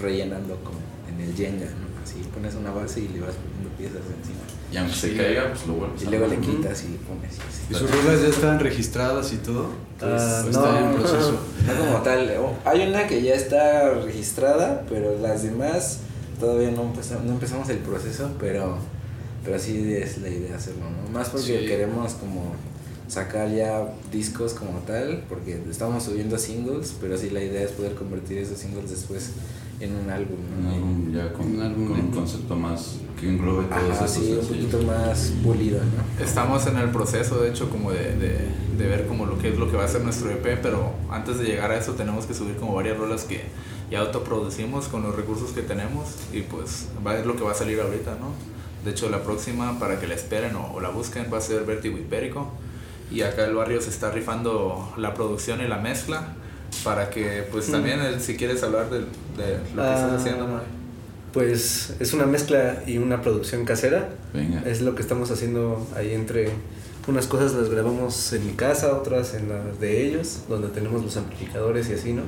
rellenando 0.00 0.56
como 0.62 0.78
en 1.08 1.20
el 1.28 1.34
Jenga, 1.34 1.64
¿no? 1.66 2.02
Así 2.04 2.16
pones 2.34 2.54
una 2.54 2.70
base 2.70 3.00
y 3.00 3.08
le 3.08 3.20
vas 3.20 3.34
poniendo 3.36 3.70
piezas 3.78 3.96
encima. 4.18 4.40
Y 4.72 4.76
aunque 4.78 4.94
se 4.94 5.14
caiga, 5.16 5.48
pues 5.52 5.66
lo 5.66 5.74
vuelves 5.74 6.02
Y 6.02 6.06
a 6.06 6.10
luego 6.10 6.26
le 6.28 6.36
quitas 6.38 6.84
y 6.84 6.88
le 6.88 6.96
pones. 6.98 7.32
y 7.36 7.40
así. 7.40 7.62
¿Y 7.70 7.74
sus 7.74 7.90
rolas 7.90 8.22
ya 8.22 8.28
están 8.28 8.58
registradas 8.60 9.32
y 9.32 9.36
todo? 9.36 9.66
Ah, 10.00 10.42
¿O 10.44 10.48
está 10.50 10.78
en 10.80 10.90
no. 10.92 10.96
proceso? 10.96 11.38
No 11.66 11.84
como 11.86 12.02
tal. 12.02 12.30
Hay 12.64 12.88
una 12.88 13.06
que 13.06 13.22
ya 13.22 13.34
está 13.34 13.90
registrada, 13.94 14.82
pero 14.88 15.16
las 15.20 15.42
demás 15.42 15.98
todavía 16.40 16.70
no 16.70 16.82
empezamos, 16.82 17.24
no 17.24 17.32
empezamos 17.32 17.68
el 17.68 17.78
proceso, 17.78 18.30
pero, 18.40 18.78
pero 19.44 19.58
sí 19.58 19.92
es 19.94 20.18
la 20.18 20.28
idea 20.28 20.56
hacerlo, 20.56 20.82
¿no? 20.90 21.10
Más 21.18 21.28
porque 21.30 21.60
Sí. 21.60 21.66
queremos 21.66 22.14
como 22.14 22.54
sacar 23.08 23.50
ya 23.50 23.92
discos 24.10 24.54
como 24.54 24.78
tal, 24.80 25.24
porque 25.28 25.60
estamos 25.70 26.04
subiendo 26.04 26.38
singles, 26.38 26.94
pero 27.00 27.16
sí 27.18 27.30
la 27.30 27.42
idea 27.42 27.62
es 27.62 27.72
poder 27.72 27.94
convertir 27.94 28.38
esos 28.38 28.58
singles 28.58 28.90
después 28.90 29.30
en 29.80 29.94
un 29.96 30.08
álbum, 30.10 30.36
Un 30.58 30.64
¿no? 30.64 30.74
álbum 30.74 31.12
ya 31.12 31.32
con, 31.32 31.46
Un 31.54 31.60
álbum 31.60 31.88
con 31.88 32.00
un 32.00 32.10
concepto 32.12 32.54
más 32.56 32.96
que 33.20 33.28
englobe 33.28 33.64
todos 33.64 33.90
Ajá, 33.96 34.08
sí, 34.08 34.32
un 34.40 34.46
poquito 34.46 34.82
más 34.84 35.32
pulido, 35.42 35.78
¿no? 35.80 36.24
Estamos 36.24 36.66
en 36.68 36.76
el 36.78 36.90
proceso, 36.90 37.40
de 37.42 37.50
hecho, 37.50 37.68
como 37.68 37.90
de, 37.90 38.16
de, 38.16 38.38
de 38.78 38.86
ver 38.86 39.06
como 39.06 39.26
lo 39.26 39.36
que 39.38 39.48
es 39.50 39.58
lo 39.58 39.70
que 39.70 39.76
va 39.76 39.84
a 39.84 39.88
ser 39.88 40.02
nuestro 40.02 40.30
EP, 40.30 40.60
pero 40.62 40.92
antes 41.10 41.38
de 41.38 41.44
llegar 41.44 41.70
a 41.72 41.78
eso 41.78 41.92
tenemos 41.92 42.26
que 42.26 42.34
subir 42.34 42.56
como 42.56 42.74
varias 42.74 42.96
rolas 42.96 43.24
que 43.24 43.42
ya 43.90 44.00
autoproducimos 44.00 44.86
con 44.88 45.02
los 45.02 45.14
recursos 45.14 45.50
que 45.50 45.62
tenemos 45.62 46.06
y 46.32 46.40
pues 46.42 46.86
va 47.06 47.10
a 47.12 47.16
ser 47.16 47.26
lo 47.26 47.36
que 47.36 47.42
va 47.42 47.50
a 47.50 47.54
salir 47.54 47.78
ahorita, 47.80 48.12
¿no? 48.20 48.28
De 48.84 48.90
hecho, 48.90 49.08
la 49.10 49.22
próxima, 49.22 49.78
para 49.78 50.00
que 50.00 50.06
la 50.06 50.14
esperen 50.14 50.56
o, 50.56 50.72
o 50.74 50.80
la 50.80 50.88
busquen, 50.90 51.26
va 51.32 51.38
a 51.38 51.40
ser 51.40 51.64
Vertigo 51.64 51.98
Hipérico. 51.98 52.50
Y 53.10 53.22
acá 53.22 53.44
el 53.44 53.54
barrio 53.54 53.80
se 53.80 53.90
está 53.90 54.10
rifando 54.10 54.92
la 54.96 55.14
producción 55.14 55.60
y 55.60 55.68
la 55.68 55.78
mezcla 55.78 56.34
para 56.82 57.10
que, 57.10 57.44
pues 57.52 57.70
también, 57.70 58.00
eh, 58.00 58.18
si 58.18 58.36
quieres 58.36 58.62
hablar 58.62 58.88
de, 58.90 59.00
de 59.00 59.04
lo 59.04 59.82
que 59.82 59.92
estás 59.92 60.10
Ah, 60.12 60.16
haciendo, 60.18 60.46
Moray. 60.46 60.66
Pues 61.32 61.94
es 62.00 62.12
una 62.12 62.26
mezcla 62.26 62.82
y 62.86 62.98
una 62.98 63.22
producción 63.22 63.64
casera. 63.64 64.08
Venga. 64.34 64.62
Es 64.66 64.80
lo 64.82 64.94
que 64.94 65.02
estamos 65.02 65.30
haciendo 65.30 65.86
ahí 65.96 66.12
entre 66.12 66.50
unas 67.06 67.26
cosas 67.26 67.52
las 67.54 67.68
grabamos 67.68 68.32
en 68.32 68.46
mi 68.46 68.52
casa, 68.52 68.94
otras 68.96 69.34
en 69.34 69.48
las 69.48 69.80
de 69.80 70.06
ellos, 70.06 70.40
donde 70.48 70.68
tenemos 70.68 71.02
los 71.02 71.16
amplificadores 71.16 71.88
y 71.90 71.94
así, 71.94 72.12
¿no? 72.12 72.22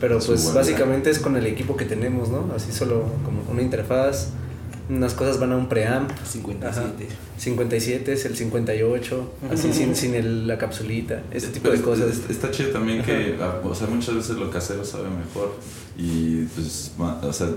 Pero 0.00 0.18
pues 0.18 0.52
básicamente 0.54 1.10
es 1.10 1.18
con 1.18 1.36
el 1.36 1.46
equipo 1.46 1.76
que 1.76 1.84
tenemos, 1.84 2.28
¿no? 2.30 2.50
Así 2.54 2.72
solo 2.72 3.04
como 3.24 3.42
una 3.50 3.62
interfaz, 3.62 4.28
unas 4.90 5.14
cosas 5.14 5.38
van 5.38 5.52
a 5.52 5.56
un 5.56 5.68
preamp. 5.68 6.10
57. 6.30 7.06
57 7.38 8.12
es 8.12 8.24
el 8.26 8.36
58, 8.36 9.32
así 9.50 9.72
sin, 9.72 9.94
sin 9.96 10.14
el- 10.14 10.46
la 10.46 10.58
capsulita, 10.58 11.22
ese 11.32 11.48
tipo 11.48 11.64
Pero 11.70 11.72
de 11.72 11.78
es- 11.78 11.84
cosas. 11.84 12.08
es- 12.24 12.30
Está 12.30 12.50
chido 12.50 12.70
también 12.70 13.02
que, 13.02 13.36
ah, 13.40 13.60
o 13.64 13.74
sea, 13.74 13.86
muchas 13.86 14.14
veces 14.14 14.36
lo 14.36 14.50
casero 14.50 14.84
sabe 14.84 15.08
mejor 15.08 15.54
y 15.96 16.42
pues, 16.54 16.92
o 16.98 17.32
sea, 17.32 17.48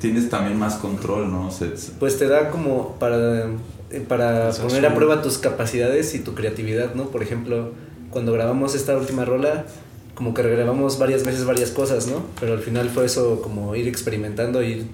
tienes 0.00 0.28
también 0.30 0.58
más 0.58 0.76
control, 0.76 1.30
¿no? 1.30 1.48
O 1.48 1.50
sea, 1.50 1.68
es- 1.68 1.92
Pues 1.98 2.18
te 2.18 2.28
da 2.28 2.50
como 2.50 2.94
para, 2.98 3.46
eh, 3.90 4.00
para 4.06 4.50
poner 4.52 4.86
a 4.86 4.94
prueba 4.94 5.20
tus 5.22 5.38
capacidades 5.38 6.14
y 6.14 6.20
tu 6.20 6.34
creatividad, 6.34 6.94
¿no? 6.94 7.08
Por 7.10 7.22
ejemplo, 7.22 7.72
cuando 8.10 8.32
grabamos 8.32 8.74
esta 8.74 8.96
última 8.96 9.24
rola, 9.24 9.66
como 10.14 10.34
que 10.34 10.42
regrabamos 10.42 10.98
varias 10.98 11.24
veces 11.24 11.44
varias 11.44 11.70
cosas, 11.70 12.06
¿no? 12.06 12.22
Pero 12.40 12.54
al 12.54 12.60
final 12.60 12.88
fue 12.90 13.04
eso 13.06 13.40
como 13.42 13.74
ir 13.76 13.86
experimentando 13.88 14.62
y 14.62 14.86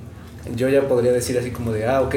yo 0.55 0.69
ya 0.69 0.89
podría 0.89 1.13
decir 1.13 1.39
así 1.39 1.51
como 1.51 1.73
de, 1.73 1.87
ah, 1.87 2.03
ok, 2.03 2.15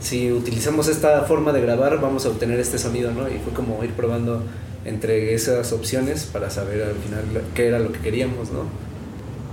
si 0.00 0.32
utilizamos 0.32 0.88
esta 0.88 1.22
forma 1.22 1.52
de 1.52 1.62
grabar 1.62 2.00
vamos 2.00 2.26
a 2.26 2.28
obtener 2.28 2.60
este 2.60 2.78
sonido, 2.78 3.12
¿no? 3.12 3.28
Y 3.28 3.38
fue 3.38 3.52
como 3.54 3.82
ir 3.84 3.92
probando 3.92 4.42
entre 4.84 5.34
esas 5.34 5.72
opciones 5.72 6.24
para 6.24 6.50
saber 6.50 6.82
al 6.82 6.96
final 6.96 7.24
qué 7.54 7.68
era 7.68 7.78
lo 7.78 7.90
que 7.92 8.00
queríamos, 8.00 8.50
¿no? 8.50 8.64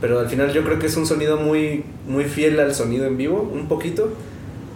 Pero 0.01 0.19
al 0.19 0.27
final 0.27 0.51
yo 0.51 0.63
creo 0.63 0.79
que 0.79 0.87
es 0.87 0.97
un 0.97 1.05
sonido 1.05 1.37
muy, 1.37 1.85
muy 2.07 2.25
fiel 2.25 2.59
al 2.59 2.73
sonido 2.73 3.05
en 3.05 3.17
vivo, 3.17 3.49
un 3.53 3.67
poquito, 3.67 4.11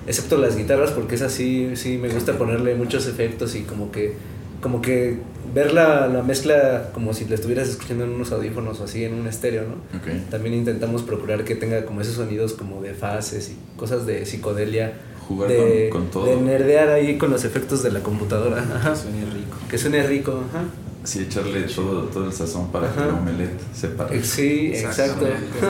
excepto 0.08 0.38
las 0.38 0.56
guitarras, 0.56 0.92
porque 0.92 1.16
es 1.16 1.24
así, 1.24 1.76
sí 1.76 1.98
me 1.98 2.10
gusta 2.10 2.38
ponerle 2.38 2.76
muchos 2.76 3.08
efectos 3.08 3.56
y 3.56 3.64
como 3.64 3.92
que, 3.92 4.14
como 4.62 4.82
que 4.82 5.20
ver 5.54 5.74
la, 5.74 6.08
la 6.08 6.24
mezcla 6.24 6.90
como 6.94 7.14
si 7.14 7.26
la 7.26 7.36
estuvieras 7.36 7.70
escuchando 7.70 8.04
en 8.04 8.12
unos 8.12 8.32
audífonos 8.32 8.80
o 8.80 8.84
así, 8.86 9.04
en 9.04 9.14
un 9.14 9.28
estéreo, 9.28 9.64
¿no? 9.64 9.76
ok. 9.98 10.30
También 10.30 10.56
intentamos 10.56 11.04
procurar 11.04 11.44
que 11.44 11.56
tenga 11.56 11.86
como 11.86 12.02
esos 12.02 12.16
sonidos 12.16 12.54
como 12.54 12.82
de 12.82 12.94
fases 12.94 13.52
y 13.52 13.78
cosas 13.78 14.06
de 14.06 14.26
psicodelia. 14.26 14.94
Jugar 15.28 15.50
de, 15.50 15.90
con, 15.92 16.02
con 16.02 16.12
todo. 16.12 16.26
de 16.26 16.36
nerdear 16.36 16.90
ahí 16.90 17.18
con 17.18 17.32
los 17.32 17.46
efectos 17.46 17.82
de 17.82 17.92
la 17.92 18.02
computadora. 18.02 18.60
Ajá. 18.62 18.96
Suena 18.96 19.26
rico. 19.34 19.58
Que 19.70 19.78
suene 19.78 20.06
rico. 20.06 20.44
Ajá. 20.50 20.66
Sí, 21.06 21.20
echarle 21.22 21.62
todo, 21.64 22.02
todo 22.06 22.26
el 22.26 22.34
sazón 22.34 22.72
para 22.72 22.92
que 22.92 23.00
Ajá. 23.00 23.10
el 23.10 23.16
omelette 23.16 23.60
sepa. 23.74 24.08
Eh, 24.12 24.22
Sí, 24.24 24.72
exacto. 24.76 25.26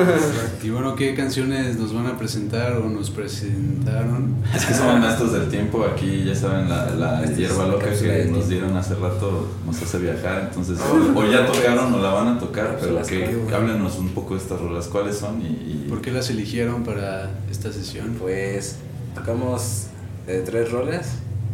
Y 0.63 0.69
bueno, 0.69 0.95
¿qué 0.95 1.13
canciones 1.13 1.77
nos 1.77 1.93
van 1.93 2.07
a 2.07 2.17
presentar 2.17 2.77
o 2.77 2.89
nos 2.89 3.09
presentaron? 3.11 4.35
Es 4.55 4.65
que 4.65 4.73
somos 4.73 4.99
maestros 4.99 5.33
del 5.33 5.49
tiempo, 5.49 5.83
aquí 5.85 6.23
ya 6.23 6.33
saben, 6.33 6.69
la, 6.69 6.89
la 6.91 7.25
hierba 7.25 7.67
loca 7.67 7.87
que 7.91 8.25
nos 8.31 8.47
dieron 8.49 8.75
hace 8.77 8.95
rato 8.95 9.47
nos 9.65 9.81
hace 9.81 9.97
viajar, 9.99 10.47
entonces 10.49 10.79
o, 10.79 11.19
o 11.19 11.29
ya 11.31 11.45
tocaron 11.45 11.93
o 11.93 11.99
la 11.99 12.11
van 12.11 12.27
a 12.29 12.39
tocar, 12.39 12.77
pero 12.79 13.01
que 13.03 13.25
háblenos 13.53 13.97
un 13.99 14.09
poco 14.09 14.35
de 14.35 14.41
estas 14.41 14.59
rolas, 14.59 14.87
cuáles 14.87 15.17
son 15.17 15.41
y... 15.41 15.45
y- 15.45 15.85
¿Por 15.89 16.01
qué 16.01 16.11
las 16.11 16.29
eligieron 16.31 16.83
para 16.83 17.29
esta 17.51 17.71
sesión? 17.71 18.15
Pues 18.19 18.77
tocamos 19.13 19.83
eh, 20.27 20.41
tres 20.45 20.71
rolas, 20.71 21.09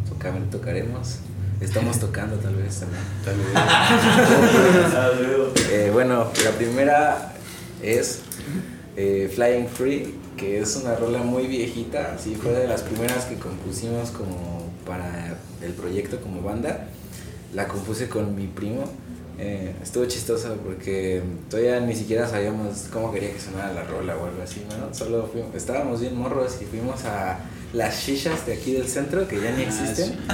toca- 0.08 0.32
tocaremos. 0.50 1.18
Estamos 1.62 2.00
tocando 2.00 2.36
tal 2.36 2.56
vez 2.56 2.80
también. 2.80 3.02
Tal 3.24 3.36
vez. 3.36 3.46
Eh, 5.70 5.90
bueno, 5.90 6.30
la 6.44 6.50
primera 6.50 7.32
es 7.82 8.20
eh, 8.96 9.30
Flying 9.34 9.68
Free, 9.68 10.14
que 10.36 10.60
es 10.60 10.76
una 10.76 10.94
rola 10.96 11.22
muy 11.22 11.46
viejita, 11.46 12.18
sí, 12.18 12.34
fue 12.34 12.52
de 12.52 12.66
las 12.66 12.82
primeras 12.82 13.24
que 13.24 13.36
compusimos 13.36 14.10
como 14.10 14.70
para 14.86 15.38
el 15.62 15.72
proyecto 15.72 16.20
como 16.20 16.42
banda. 16.42 16.88
La 17.54 17.68
compuse 17.68 18.08
con 18.08 18.34
mi 18.34 18.48
primo. 18.48 18.84
Eh, 19.38 19.74
estuvo 19.82 20.04
chistoso 20.04 20.56
porque 20.62 21.22
todavía 21.48 21.80
ni 21.80 21.94
siquiera 21.94 22.28
sabíamos 22.28 22.88
cómo 22.92 23.10
quería 23.12 23.32
que 23.32 23.40
sonara 23.40 23.72
la 23.72 23.84
rola 23.84 24.16
o 24.16 24.26
algo 24.26 24.42
así, 24.42 24.62
¿no? 24.68 24.92
Solo 24.94 25.26
fuimos, 25.32 25.54
estábamos 25.54 26.00
bien 26.00 26.16
morros 26.16 26.58
y 26.60 26.66
fuimos 26.66 27.04
a 27.04 27.38
las 27.72 28.04
shishas 28.04 28.46
de 28.46 28.54
aquí 28.54 28.72
del 28.72 28.88
centro, 28.88 29.26
que 29.28 29.40
ya 29.40 29.54
ni 29.56 29.62
existen. 29.62 30.18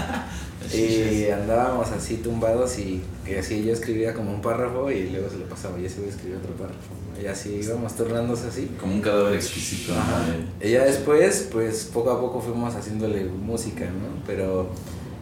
Y 0.74 1.30
andábamos 1.30 1.90
así 1.92 2.16
tumbados 2.16 2.78
y, 2.78 3.00
y 3.26 3.34
así 3.36 3.64
yo 3.64 3.72
escribía 3.72 4.12
como 4.12 4.32
un 4.32 4.42
párrafo 4.42 4.90
y 4.90 5.08
luego 5.08 5.30
se 5.30 5.38
lo 5.38 5.48
pasaba 5.48 5.78
y 5.78 5.86
ese 5.86 6.00
güey 6.00 6.10
escribía 6.10 6.36
otro 6.36 6.52
párrafo. 6.54 6.90
Y 7.22 7.26
así 7.26 7.60
íbamos 7.62 7.96
turnándose 7.96 8.48
así. 8.48 8.70
Como 8.78 8.94
un 8.94 9.00
cadáver 9.00 9.34
exquisito. 9.34 9.92
Ajá. 9.92 10.24
Y 10.60 10.72
ya 10.72 10.84
después, 10.84 11.48
pues 11.50 11.88
poco 11.92 12.10
a 12.10 12.20
poco 12.20 12.40
fuimos 12.40 12.74
haciéndole 12.74 13.24
música, 13.24 13.86
¿no? 13.86 14.22
Pero 14.26 14.68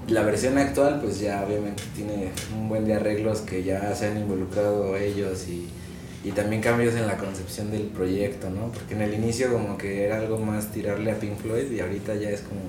la 0.08 0.22
versión 0.22 0.58
actual, 0.58 1.00
pues 1.00 1.20
ya 1.20 1.44
obviamente 1.46 1.82
tiene 1.94 2.32
un 2.56 2.68
buen 2.68 2.84
de 2.84 2.94
arreglos 2.94 3.40
que 3.40 3.62
ya 3.62 3.94
se 3.94 4.06
han 4.06 4.18
involucrado 4.18 4.96
ellos 4.96 5.46
y, 5.48 5.68
y 6.26 6.32
también 6.32 6.60
cambios 6.60 6.94
en 6.94 7.06
la 7.06 7.16
concepción 7.16 7.70
del 7.70 7.82
proyecto, 7.82 8.50
¿no? 8.50 8.72
Porque 8.72 8.94
en 8.94 9.02
el 9.02 9.14
inicio 9.14 9.52
como 9.52 9.78
que 9.78 10.04
era 10.04 10.18
algo 10.18 10.38
más 10.38 10.72
tirarle 10.72 11.12
a 11.12 11.18
Pink 11.20 11.38
Floyd 11.38 11.70
y 11.70 11.78
ahorita 11.80 12.14
ya 12.16 12.30
es 12.30 12.40
como 12.40 12.60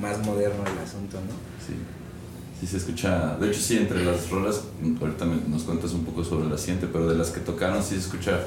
más 0.00 0.18
moderno 0.26 0.62
el 0.64 0.78
asunto, 0.84 1.16
¿no? 1.18 1.32
Sí. 1.64 1.74
Sí 2.60 2.66
se 2.66 2.78
escucha, 2.78 3.36
de 3.36 3.48
hecho 3.50 3.60
sí, 3.60 3.76
entre 3.76 4.02
las 4.04 4.28
rolas, 4.30 4.62
ahorita 5.00 5.24
me- 5.26 5.46
nos 5.48 5.62
cuentas 5.62 5.92
un 5.92 6.04
poco 6.04 6.24
sobre 6.24 6.48
la 6.48 6.56
siguiente, 6.58 6.88
pero 6.90 7.06
de 7.08 7.14
las 7.16 7.30
que 7.30 7.40
tocaron 7.40 7.82
sí 7.82 7.90
se 7.90 8.00
escucha 8.00 8.40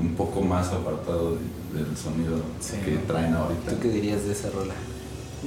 un 0.00 0.14
poco 0.14 0.42
más 0.42 0.68
apartado 0.72 1.36
de- 1.72 1.78
del 1.82 1.96
sonido 1.96 2.36
Sí. 2.60 2.76
que 2.84 2.96
traen 3.06 3.32
ahorita. 3.34 3.70
¿Tú 3.70 3.78
qué 3.80 3.88
dirías 3.88 4.24
de 4.26 4.32
esa 4.32 4.50
rola? 4.50 4.74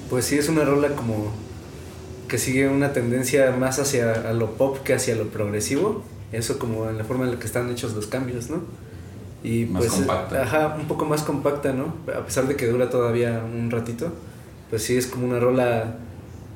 Pues 0.10 0.26
sí, 0.26 0.38
es 0.38 0.50
una 0.50 0.64
rola 0.64 0.90
como 0.96 1.32
que 2.30 2.38
sigue 2.38 2.68
una 2.70 2.94
tendencia 2.94 3.52
más 3.52 3.78
hacia 3.80 4.12
a 4.30 4.34
lo 4.34 4.52
pop 4.56 4.80
que 4.84 4.94
hacia 4.96 5.16
lo 5.16 5.28
progresivo. 5.28 6.04
Eso 6.36 6.60
como 6.60 6.90
en 6.90 6.98
la 6.98 7.04
forma 7.04 7.26
en 7.26 7.32
la 7.32 7.40
que 7.40 7.46
están 7.46 7.70
hechos 7.72 7.94
los 7.94 8.08
cambios, 8.08 8.50
¿no? 8.50 8.62
Y 9.44 9.66
Más 9.66 9.84
pues, 9.86 9.94
compacta. 9.94 10.44
Ajá, 10.44 10.76
un 10.80 10.88
poco 10.88 11.06
más 11.06 11.22
compacta, 11.24 11.72
¿no? 11.72 11.94
A 12.14 12.26
pesar 12.26 12.48
de 12.48 12.56
que 12.56 12.68
dura 12.68 12.90
todavía 12.90 13.42
un 13.46 13.70
ratito, 13.72 14.12
pues 14.70 14.84
sí 14.84 14.98
es 14.98 15.08
como 15.08 15.28
una 15.28 15.40
rola 15.40 15.98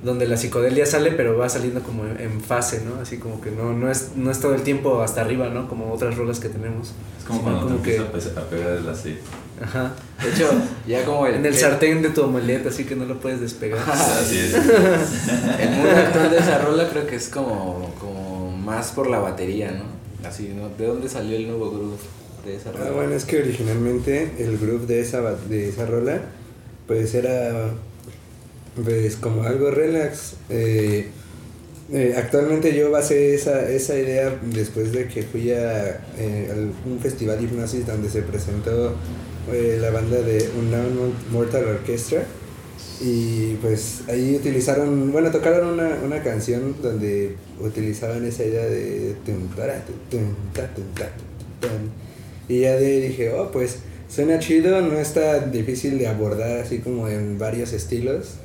donde 0.03 0.25
la 0.27 0.37
psicodelia 0.37 0.85
sale, 0.85 1.11
pero 1.11 1.37
va 1.37 1.49
saliendo 1.49 1.81
como 1.83 2.05
en, 2.05 2.39
fase, 2.41 2.83
¿no? 2.85 3.01
Así 3.01 3.17
como 3.17 3.41
que 3.41 3.51
no, 3.51 3.73
no, 3.73 3.91
es, 3.91 4.11
no 4.15 4.31
es 4.31 4.39
todo 4.39 4.55
el 4.55 4.61
tiempo 4.63 5.01
hasta 5.01 5.21
arriba, 5.21 5.49
¿no? 5.49 5.67
Como 5.67 5.91
otras 5.93 6.15
rolas 6.17 6.39
que 6.39 6.47
tenemos. 6.49 6.93
Es 7.19 7.25
como 7.25 7.41
cuando 7.43 7.75
te 7.75 7.91
que- 7.91 7.99
a 7.99 8.11
pe- 8.11 8.39
a 8.39 8.49
pegar 8.49 8.69
el 8.77 8.87
aceite. 8.89 9.21
Ajá. 9.61 9.91
De 10.23 10.29
hecho, 10.29 10.49
ya 10.87 11.03
como 11.03 11.27
el, 11.27 11.35
En 11.35 11.41
el 11.45 11.53
el- 11.53 11.59
sartén 11.59 12.01
de 12.01 12.09
tu 12.09 12.23
omelette, 12.23 12.67
así 12.67 12.85
que 12.85 12.95
no 12.95 13.03
lo 13.05 13.19
puedes 13.19 13.41
despegar. 13.41 13.79
Así 13.89 14.37
es. 14.39 14.53
El 15.59 15.69
mood 15.77 15.89
actual 15.89 16.31
de 16.31 16.37
esa 16.37 16.59
rola 16.59 16.87
creo 16.89 17.05
que 17.05 17.17
es 17.17 17.27
como, 17.27 17.93
como 17.99 18.28
más 18.69 18.91
por 18.91 19.09
la 19.09 19.19
batería, 19.19 19.71
¿no? 19.71 20.27
Así, 20.27 20.49
¿no? 20.55 20.69
¿De 20.69 20.85
dónde 20.85 21.09
salió 21.09 21.35
el 21.37 21.47
nuevo 21.47 21.71
groove 21.71 21.97
de 22.45 22.55
esa 22.55 22.71
rola? 22.71 22.85
Ah, 22.87 22.91
bueno, 22.91 23.13
es 23.15 23.25
que 23.25 23.39
originalmente 23.41 24.31
el 24.39 24.57
groove 24.57 24.85
de 24.85 24.99
esa, 25.01 25.21
de 25.21 25.69
esa 25.69 25.85
rola, 25.85 26.21
pues 26.87 27.13
era 27.15 27.71
pues 28.83 29.15
como 29.15 29.43
algo 29.43 29.71
relax. 29.71 30.33
Eh, 30.49 31.07
eh, 31.91 32.13
actualmente 32.17 32.75
yo 32.77 32.91
basé 32.91 33.33
esa, 33.33 33.67
esa 33.69 33.97
idea 33.97 34.37
después 34.53 34.91
de 34.91 35.07
que 35.07 35.23
fui 35.23 35.51
a 35.51 36.01
eh, 36.17 36.49
al- 36.51 36.71
un 36.85 36.99
festival 37.01 37.37
de 37.39 37.45
hipnosis 37.45 37.85
donde 37.87 38.09
se 38.09 38.21
presentó 38.21 38.93
la 39.81 39.89
banda 39.89 40.17
de 40.21 40.47
Unknown 40.59 41.11
Mortal 41.31 41.65
Orchestra. 41.65 42.23
Y 43.01 43.55
pues 43.61 44.01
ahí 44.09 44.35
utilizaron, 44.35 45.11
bueno, 45.11 45.31
tocaron 45.31 45.69
una, 45.69 45.97
una 46.03 46.21
canción 46.21 46.75
donde 46.81 47.35
utilizaban 47.59 48.25
esa 48.25 48.43
idea 48.43 48.65
de... 48.65 49.15
Y 52.49 52.61
ya 52.61 52.77
dije, 52.77 53.31
oh, 53.33 53.51
pues 53.51 53.77
suena 54.09 54.39
chido, 54.39 54.81
no 54.81 54.99
está 54.99 55.39
difícil 55.39 55.97
de 55.97 56.07
abordar 56.07 56.57
así 56.57 56.79
como 56.79 57.07
en 57.07 57.37
varios 57.37 57.71
estilos. 57.71 58.35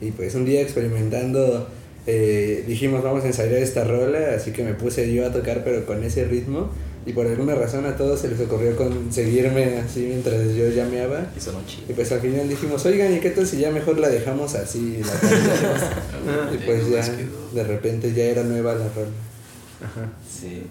Y 0.00 0.10
pues 0.10 0.34
un 0.34 0.44
día 0.44 0.60
experimentando 0.60 1.66
eh, 2.06 2.64
dijimos, 2.66 3.02
vamos 3.02 3.24
a 3.24 3.28
ensayar 3.28 3.54
esta 3.54 3.84
rola, 3.84 4.34
así 4.36 4.52
que 4.52 4.62
me 4.62 4.74
puse 4.74 5.12
yo 5.12 5.26
a 5.26 5.32
tocar 5.32 5.64
pero 5.64 5.86
con 5.86 6.04
ese 6.04 6.24
ritmo. 6.24 6.70
Y 7.06 7.12
por 7.12 7.26
alguna 7.26 7.54
razón 7.54 7.84
a 7.84 7.96
todos 7.96 8.20
se 8.20 8.28
les 8.28 8.40
ocurrió 8.40 8.76
conseguirme 8.76 9.78
así 9.78 10.06
mientras 10.08 10.54
yo 10.54 10.68
llameaba. 10.70 11.26
Y 11.36 11.40
sonó 11.40 11.60
chido. 11.66 11.84
Y 11.90 11.92
pues 11.92 12.10
al 12.12 12.20
final 12.20 12.48
dijimos, 12.48 12.84
oigan, 12.86 13.14
¿y 13.14 13.20
qué 13.20 13.30
tal 13.30 13.46
si 13.46 13.58
ya 13.58 13.70
mejor 13.70 13.98
la 13.98 14.08
dejamos 14.08 14.54
así? 14.54 15.02
La 15.04 15.12
cambiamos?" 15.12 16.54
y 16.54 16.64
pues 16.64 16.88
ya, 16.88 17.06
de 17.52 17.64
repente 17.64 18.12
ya 18.14 18.24
era 18.24 18.42
nueva 18.42 18.74
la 18.74 18.88
rola. 18.88 20.14
Sí. 20.30 20.62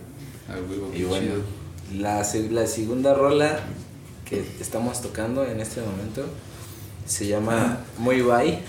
Ah, 0.50 0.56
huevo, 0.68 0.92
Y 0.94 1.04
bueno, 1.04 1.36
la, 1.98 2.26
la 2.52 2.68
segunda 2.68 3.14
rola 3.14 3.60
que 4.28 4.44
estamos 4.60 5.02
tocando 5.02 5.46
en 5.46 5.60
este 5.60 5.82
momento 5.82 6.26
se 7.06 7.28
llama 7.28 7.80
Muy 7.98 8.22
Bye. 8.22 8.60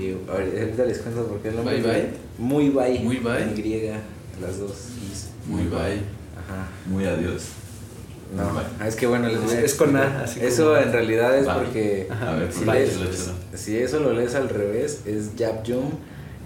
Y 0.00 0.16
ahorita 0.28 0.84
les 0.84 0.98
cuento 0.98 1.26
por 1.26 1.40
qué 1.40 1.48
el 1.48 1.56
nombre. 1.56 1.80
Bye 1.80 1.92
Bye. 1.92 2.08
Muy 2.38 2.70
Bye. 2.70 2.98
Muy 3.00 3.18
Bye. 3.18 3.42
En 3.42 3.54
griega, 3.54 4.00
las 4.40 4.58
dos 4.58 4.72
is. 5.12 5.28
Muy 5.46 5.64
bye. 5.64 6.21
Ajá. 6.48 6.68
Muy 6.86 7.04
adiós. 7.06 7.44
No, 8.36 8.86
es 8.86 8.96
que 8.96 9.06
bueno, 9.06 9.28
les 9.28 9.42
voy 9.42 9.54
a- 9.54 9.60
Es 9.60 9.74
con 9.74 9.94
A, 9.94 10.22
así 10.22 10.40
Eso 10.40 10.64
como- 10.70 10.76
en 10.78 10.90
realidad 10.92 11.36
es 11.36 11.44
Bye. 11.46 11.54
porque 11.54 12.08
A 12.10 12.34
ver, 12.34 12.50
si, 12.52 13.58
si 13.58 13.76
eso 13.76 14.00
lo 14.00 14.12
lees 14.14 14.34
al 14.34 14.48
revés, 14.48 15.00
es 15.04 15.36
Yap 15.36 15.64
Yum, 15.64 15.90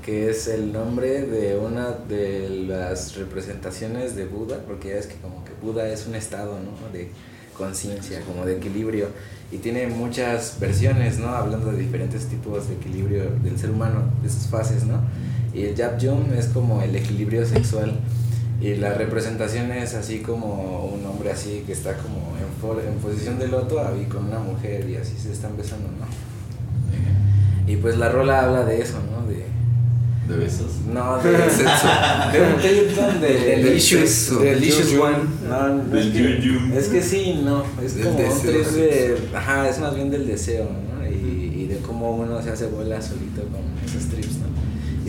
que 0.05 0.29
es 0.31 0.49
el 0.49 0.73
nombre 0.73 1.23
de 1.23 1.57
una 1.57 1.93
de 1.93 2.49
las 2.69 3.15
representaciones 3.17 4.17
de 4.17 4.25
Buda, 4.25 4.59
porque 4.67 4.89
ya 4.91 4.97
es 4.97 5.07
que 5.07 5.15
como 5.17 5.45
que 5.45 5.53
Buda 5.63 5.89
es 5.89 6.07
un 6.09 6.17
estado, 6.17 6.59
¿no? 6.59 6.93
De 6.93 7.09
conciencia, 7.57 8.21
como 8.23 8.45
de 8.45 8.57
equilibrio, 8.57 9.07
y 9.53 9.59
tiene 9.59 9.87
muchas 9.87 10.59
versiones, 10.61 11.19
¿no? 11.19 11.29
Hablando 11.29 11.71
de 11.73 11.79
diferentes 11.79 12.27
tipos 12.27 12.69
de 12.69 12.75
equilibrio 12.75 13.31
del 13.43 13.59
ser 13.59 13.71
humano, 13.71 14.03
de 14.23 14.29
sus 14.29 14.47
fases, 14.49 14.85
¿no? 14.85 15.01
Y 15.55 15.63
el 15.65 15.75
Yap 15.77 15.99
Yum 15.99 16.33
es 16.37 16.47
como 16.47 16.83
el 16.83 16.95
equilibrio 16.97 17.47
sexual. 17.47 17.93
Y 18.61 18.75
la 18.77 18.95
representación 18.95 19.71
es 19.73 19.95
así 19.95 20.21
como 20.21 20.87
un 20.95 21.05
hombre 21.05 21.31
así 21.31 21.63
que 21.67 21.73
está 21.73 21.95
como 21.99 22.17
en, 22.39 22.61
for- 22.61 22.83
en 22.83 22.95
posición 22.99 23.39
de 23.39 23.49
loto 23.49 23.81
ahí 23.87 24.07
con 24.07 24.25
una 24.27 24.39
mujer 24.39 24.89
y 24.89 24.97
así 24.97 25.15
se 25.23 25.31
están 25.33 25.57
besando, 25.57 25.89
¿no? 25.89 26.07
Y 27.71 27.77
pues 27.77 27.99
la 27.99 28.09
rola 28.09 28.43
habla 28.45 28.65
de 28.65 28.81
eso, 28.81 28.99
¿no? 29.11 29.27
De, 29.27 29.45
De 30.33 30.45
besos. 30.45 30.67
no, 30.93 31.19
de 31.19 31.51
sexo. 31.51 31.89
De. 32.33 33.29
Del 33.29 33.65
Delicious, 33.65 34.41
Delicious 34.41 34.93
One. 34.95 35.17
No, 35.49 35.97
es, 35.99 36.07
que, 36.13 36.79
es 36.79 36.89
que 36.89 37.03
sí, 37.03 37.41
no, 37.45 37.63
es 37.85 37.93
como 37.95 38.19
un 38.19 38.41
trip 38.41 38.67
de... 38.69 39.19
Ajá, 39.35 39.69
es 39.69 39.79
más 39.81 39.95
bien 39.95 40.11
del 40.11 40.27
deseo, 40.27 40.65
¿no? 40.65 41.07
Y, 41.09 41.63
y 41.63 41.67
de 41.67 41.79
cómo 41.79 42.17
uno 42.17 42.41
se 42.43 42.51
hace 42.51 42.67
bola 42.67 43.03
solito 43.03 43.43
con 43.43 43.61
esos 43.85 44.09
trips, 44.09 44.37
¿no? 44.39 44.47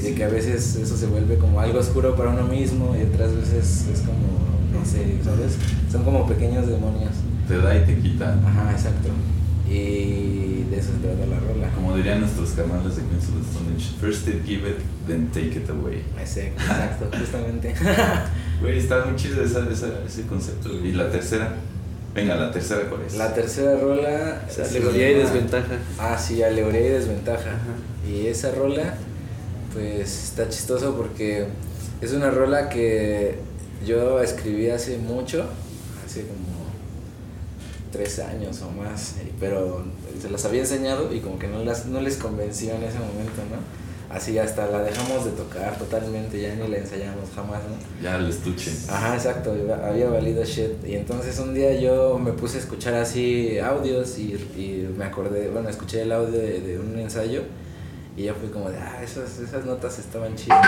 Y 0.08 0.12
de 0.12 0.16
que 0.16 0.24
a 0.24 0.30
veces 0.30 0.76
eso 0.76 0.96
se 0.98 1.06
vuelve 1.08 1.38
como 1.38 1.60
algo 1.60 1.80
oscuro 1.80 2.16
para 2.16 2.30
uno 2.30 2.44
mismo 2.44 2.96
y 2.96 3.04
otras 3.14 3.36
veces 3.36 3.86
es 3.94 4.00
como, 4.02 4.28
no 4.72 4.86
sé, 4.86 5.18
¿sabes? 5.24 5.58
Son 5.92 6.04
como 6.04 6.26
pequeños 6.28 6.68
demonios. 6.68 7.12
Te 7.48 7.58
da 7.58 7.76
y 7.76 7.86
te 7.86 7.98
quita. 8.00 8.38
Ajá, 8.46 8.72
exacto. 8.72 9.10
Y 9.70 10.64
de 10.70 10.78
eso 10.80 10.92
se 10.94 11.00
trata 11.08 11.26
la 11.26 11.40
rola. 11.40 11.70
Como 11.76 11.96
dirían 11.96 12.22
nuestros 12.22 12.52
canales 12.52 12.96
de 12.96 13.04
Queens 13.04 13.26
of 13.30 13.36
the 13.36 13.50
Stone 13.52 13.76
Age, 13.76 13.86
first 14.00 14.28
it 14.28 14.46
give 14.46 14.68
it, 14.70 14.78
then 15.08 15.28
take 15.32 15.58
it 15.58 15.70
away. 15.70 16.04
Exacto, 16.20 16.62
exacto, 16.62 17.10
justamente. 17.20 17.74
Güey, 18.62 18.78
está 18.80 19.06
muy 19.06 19.16
chido 19.16 19.44
esa, 19.44 19.70
esa- 19.70 20.04
ese 20.06 20.24
concepto. 20.24 20.70
Y 20.74 20.94
la 20.94 21.10
tercera. 21.10 21.54
Venga, 22.16 22.36
la 22.36 22.52
tercera, 22.52 22.82
¿cuál 22.90 23.02
es? 23.06 23.16
La 23.18 23.34
tercera 23.34 23.78
rola. 23.80 24.42
Se 24.50 24.64
alegoría 24.64 25.12
y 25.12 25.14
desventaja. 25.16 25.76
Ah, 26.00 26.18
sí, 26.18 26.42
alegoría 26.42 26.80
y 26.82 26.90
desventaja. 26.90 27.52
Y 28.10 28.28
esa 28.28 28.52
rola, 28.52 28.96
pues 29.74 30.24
está 30.26 30.50
chistoso 30.50 30.96
porque 30.96 31.48
es 32.02 32.12
una 32.14 32.30
rola 32.30 32.70
que 32.70 33.36
yo 33.86 34.22
escribí 34.22 34.70
hace 34.70 34.98
mucho, 34.98 35.46
hace 36.06 36.22
como 36.22 36.68
tres 37.92 38.20
años 38.20 38.62
o 38.62 38.72
más, 38.72 39.16
eh, 39.18 39.32
pero 39.40 39.84
se 40.22 40.30
las 40.30 40.46
había 40.46 40.62
enseñado 40.62 41.14
y 41.14 41.20
como 41.20 41.40
que 41.40 41.48
no, 41.48 41.64
las, 41.64 41.86
no 41.86 42.02
les 42.02 42.18
convenció 42.18 42.76
en 42.76 42.84
ese 42.84 43.00
momento, 43.00 43.42
¿no? 43.50 43.88
Así 44.14 44.38
hasta 44.40 44.68
la 44.68 44.84
dejamos 44.84 45.26
de 45.26 45.32
tocar 45.32 45.78
totalmente, 45.78 46.42
ya 46.42 46.56
ni 46.56 46.68
la 46.70 46.78
ensayamos 46.78 47.30
jamás, 47.36 47.60
¿no? 47.64 48.04
Ya 48.04 48.16
el 48.16 48.30
estuche. 48.30 48.72
Ajá, 48.88 49.16
exacto, 49.16 49.54
había 49.84 50.10
valido 50.10 50.46
shit. 50.46 50.86
Y 50.88 50.96
entonces 50.96 51.38
un 51.40 51.54
día 51.54 51.78
yo 51.78 52.18
me 52.18 52.32
puse 52.32 52.58
a 52.58 52.62
escuchar 52.62 52.94
así 52.94 53.60
audios 53.60 54.18
y, 54.18 54.34
y 54.56 54.94
me 54.98 55.04
acordé, 55.04 55.50
bueno, 55.50 55.68
escuché 55.68 56.04
el 56.04 56.14
audio 56.14 56.40
de, 56.40 56.62
de 56.62 56.80
un 56.80 56.98
ensayo 56.98 57.44
y 58.18 58.24
ya 58.24 58.34
fui 58.34 58.50
como 58.50 58.70
de, 58.70 58.78
ah, 58.78 59.00
esas, 59.04 59.38
esas 59.40 59.64
notas 59.66 60.00
estaban 60.00 60.36
chidas. 60.36 60.68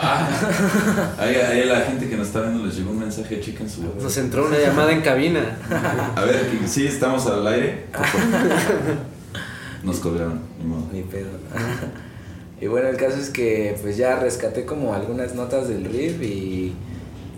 Ahí, 1.18 1.36
ahí 1.36 1.60
a 1.60 1.66
la 1.66 1.80
gente 1.82 2.08
que 2.08 2.16
nos 2.16 2.28
está 2.28 2.40
viendo 2.40 2.64
les 2.64 2.76
llegó 2.76 2.90
un 2.90 3.00
mensaje, 3.00 3.40
chequen 3.40 3.68
su 3.68 3.82
Nos 3.82 4.16
entró 4.16 4.46
una 4.46 4.58
llamada 4.58 4.90
en 4.90 5.02
cabina. 5.02 5.58
A 6.16 6.24
ver, 6.24 6.48
sí, 6.66 6.86
estamos 6.86 7.26
al 7.26 7.46
aire. 7.46 7.84
Nos 9.84 9.98
colgaron, 9.98 10.40
ni 10.58 10.64
modo. 10.64 10.88
Ni 10.92 11.02
pedo. 11.02 11.28
y 12.60 12.66
bueno, 12.68 12.88
el 12.88 12.96
caso 12.96 13.18
es 13.18 13.28
que 13.28 13.76
pues 13.82 13.96
ya 13.96 14.16
rescaté 14.16 14.64
como 14.64 14.94
algunas 14.94 15.34
notas 15.34 15.68
del 15.68 15.84
riff 15.84 16.22
y, 16.22 16.74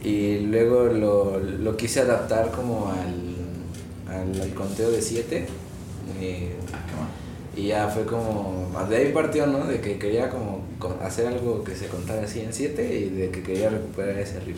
y 0.02 0.40
luego 0.46 0.84
lo, 0.84 1.40
lo 1.40 1.76
quise 1.76 2.00
adaptar 2.00 2.50
como 2.52 2.92
al, 2.92 4.14
al, 4.14 4.40
al 4.40 4.54
conteo 4.54 4.90
de 4.90 5.02
7. 5.02 5.46
Ah, 5.46 6.20
qué 6.20 6.96
mal. 6.96 7.23
Y 7.56 7.68
ya 7.68 7.88
fue 7.88 8.04
como, 8.04 8.68
de 8.88 8.96
ahí 8.96 9.12
partió, 9.12 9.46
¿no? 9.46 9.64
De 9.66 9.80
que 9.80 9.98
quería 9.98 10.28
como 10.28 10.62
co- 10.78 10.98
hacer 11.02 11.26
algo 11.28 11.62
que 11.62 11.76
se 11.76 11.86
contara 11.86 12.22
así 12.24 12.40
en 12.40 12.52
7 12.52 12.82
y 12.98 13.10
de 13.10 13.30
que 13.30 13.42
quería 13.42 13.70
recuperar 13.70 14.18
ese 14.18 14.40
riff. 14.40 14.56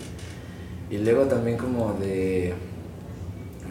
Y 0.90 0.98
luego 0.98 1.24
también 1.24 1.58
como 1.58 1.92
de, 1.94 2.54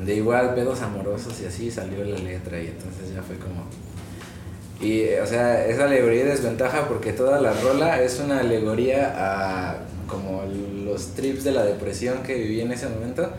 de 0.06 0.16
igual 0.16 0.54
pedos 0.54 0.82
amorosos 0.82 1.40
y 1.42 1.46
así 1.46 1.72
salió 1.72 2.04
la 2.04 2.18
letra 2.20 2.62
y 2.62 2.68
entonces 2.68 3.14
ya 3.16 3.22
fue 3.24 3.38
como... 3.38 3.64
Y, 4.82 5.00
eh, 5.02 5.22
o 5.22 5.26
sea, 5.26 5.66
es 5.66 5.80
alegoría 5.80 6.22
y 6.22 6.28
desventaja 6.28 6.88
porque 6.88 7.14
toda 7.14 7.40
la 7.42 7.54
rola 7.54 8.02
es 8.02 8.20
una 8.20 8.40
alegoría 8.42 9.14
a 9.16 9.78
como 10.08 10.44
los 10.86 11.16
trips 11.16 11.44
de 11.46 11.52
la 11.52 11.64
depresión 11.66 12.22
que 12.24 12.36
viví 12.36 12.62
en 12.62 12.72
ese 12.72 12.88
momento 12.90 13.32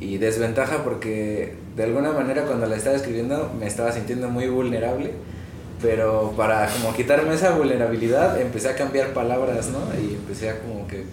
y 0.00 0.18
desventaja 0.18 0.82
porque 0.84 1.54
de 1.76 1.84
alguna 1.84 2.12
manera 2.12 2.44
cuando 2.44 2.66
la 2.66 2.76
estaba 2.76 2.96
escribiendo 2.96 3.50
me 3.58 3.66
estaba 3.66 3.92
sintiendo 3.92 4.28
muy 4.28 4.48
vulnerable 4.48 5.12
pero 5.82 6.32
para 6.36 6.68
como 6.68 6.94
quitarme 6.94 7.34
esa 7.34 7.50
vulnerabilidad 7.56 8.40
empecé 8.40 8.68
a 8.70 8.74
cambiar 8.76 9.12
palabras 9.12 9.68
no 9.68 9.78
y 10.00 10.14
empecé 10.14 10.50
a 10.50 10.58
como 10.60 10.86
que 10.88 11.04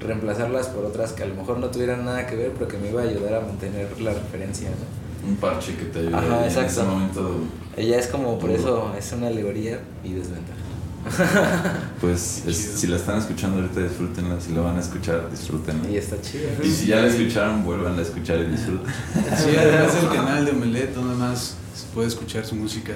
reemplazarlas 0.00 0.68
por 0.68 0.84
otras 0.84 1.12
que 1.12 1.22
a 1.22 1.26
lo 1.26 1.34
mejor 1.34 1.58
no 1.58 1.68
tuvieran 1.68 2.04
nada 2.04 2.26
que 2.26 2.36
ver 2.36 2.50
pero 2.56 2.68
que 2.68 2.78
me 2.78 2.88
iba 2.90 3.02
a 3.02 3.04
ayudar 3.04 3.34
a 3.34 3.40
mantener 3.40 3.88
la 4.00 4.12
referencia 4.12 4.68
no 4.70 5.28
Un 5.30 5.36
parche 5.36 5.76
que 5.76 5.84
te 5.84 6.00
ayude 6.00 6.16
Ajá, 6.16 6.46
en 6.46 6.64
ese 6.64 6.82
momento. 6.82 7.30
ella 7.76 7.98
es 7.98 8.06
como 8.08 8.38
por 8.38 8.50
Duro. 8.50 8.60
eso 8.60 8.92
es 8.98 9.12
una 9.12 9.28
alegoría 9.28 9.78
y 10.04 10.12
desventaja 10.14 10.58
Pues 12.00 12.44
es- 12.46 12.56
si 12.80 12.86
la 12.86 12.96
están 12.96 13.18
escuchando 13.18 13.58
ahorita, 13.60 13.80
disfrútenla. 13.80 14.40
Si 14.40 14.52
la 14.52 14.60
van 14.62 14.76
a 14.76 14.80
escuchar, 14.80 15.30
disfrútenla. 15.30 15.88
y 15.90 15.96
está 15.96 16.20
chido 16.20 16.48
Y 16.62 16.70
si 16.70 16.86
ya 16.86 17.00
la 17.00 17.08
escucharon, 17.08 17.64
vuelvan 17.64 17.98
a 17.98 18.02
escuchar 18.02 18.38
y 18.40 18.46
disfruten. 18.46 18.92
Sí, 19.36 19.56
además 19.58 19.94
del 19.94 20.08
canal 20.10 20.44
de 20.44 20.50
Omelet, 20.52 20.94
donde 20.94 21.14
más 21.16 21.56
se 21.74 21.86
puede 21.94 22.08
escuchar 22.08 22.44
su 22.44 22.54
música. 22.54 22.92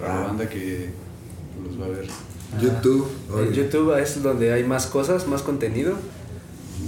Para 0.00 0.14
la 0.14 0.20
Ah. 0.20 0.26
banda 0.28 0.48
que 0.48 0.90
los 1.64 1.80
va 1.80 1.86
a 1.86 1.88
ver. 1.90 2.06
YouTube. 2.60 3.08
En. 3.38 3.52
YouTube 3.52 3.96
es 3.98 4.22
donde 4.22 4.52
hay 4.52 4.64
más 4.64 4.86
cosas, 4.86 5.26
más 5.26 5.42
contenido. 5.42 5.94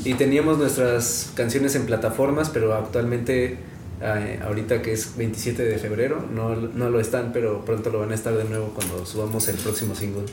Y 0.05 0.15
teníamos 0.15 0.59
nuestras 0.59 1.31
canciones 1.35 1.75
en 1.77 1.87
plataformas, 1.87 2.51
pero 2.51 2.75
actualmente, 2.75 3.59
eh, 4.01 4.41
ahorita 4.45 4.83
que 4.83 4.93
es 4.93 5.17
27 5.17 5.63
de 5.63 5.79
febrero, 5.79 6.25
no, 6.33 6.55
no 6.57 6.91
lo 6.91 7.01
están, 7.01 7.33
pero 7.33 7.65
pronto 7.65 7.91
lo 7.91 8.01
van 8.01 8.13
a 8.13 8.15
estar 8.15 8.37
de 8.37 8.45
nuevo 8.45 8.73
cuando 8.75 9.05
subamos 9.07 9.49
el 9.49 9.57
próximo 9.57 9.95
single. 9.95 10.25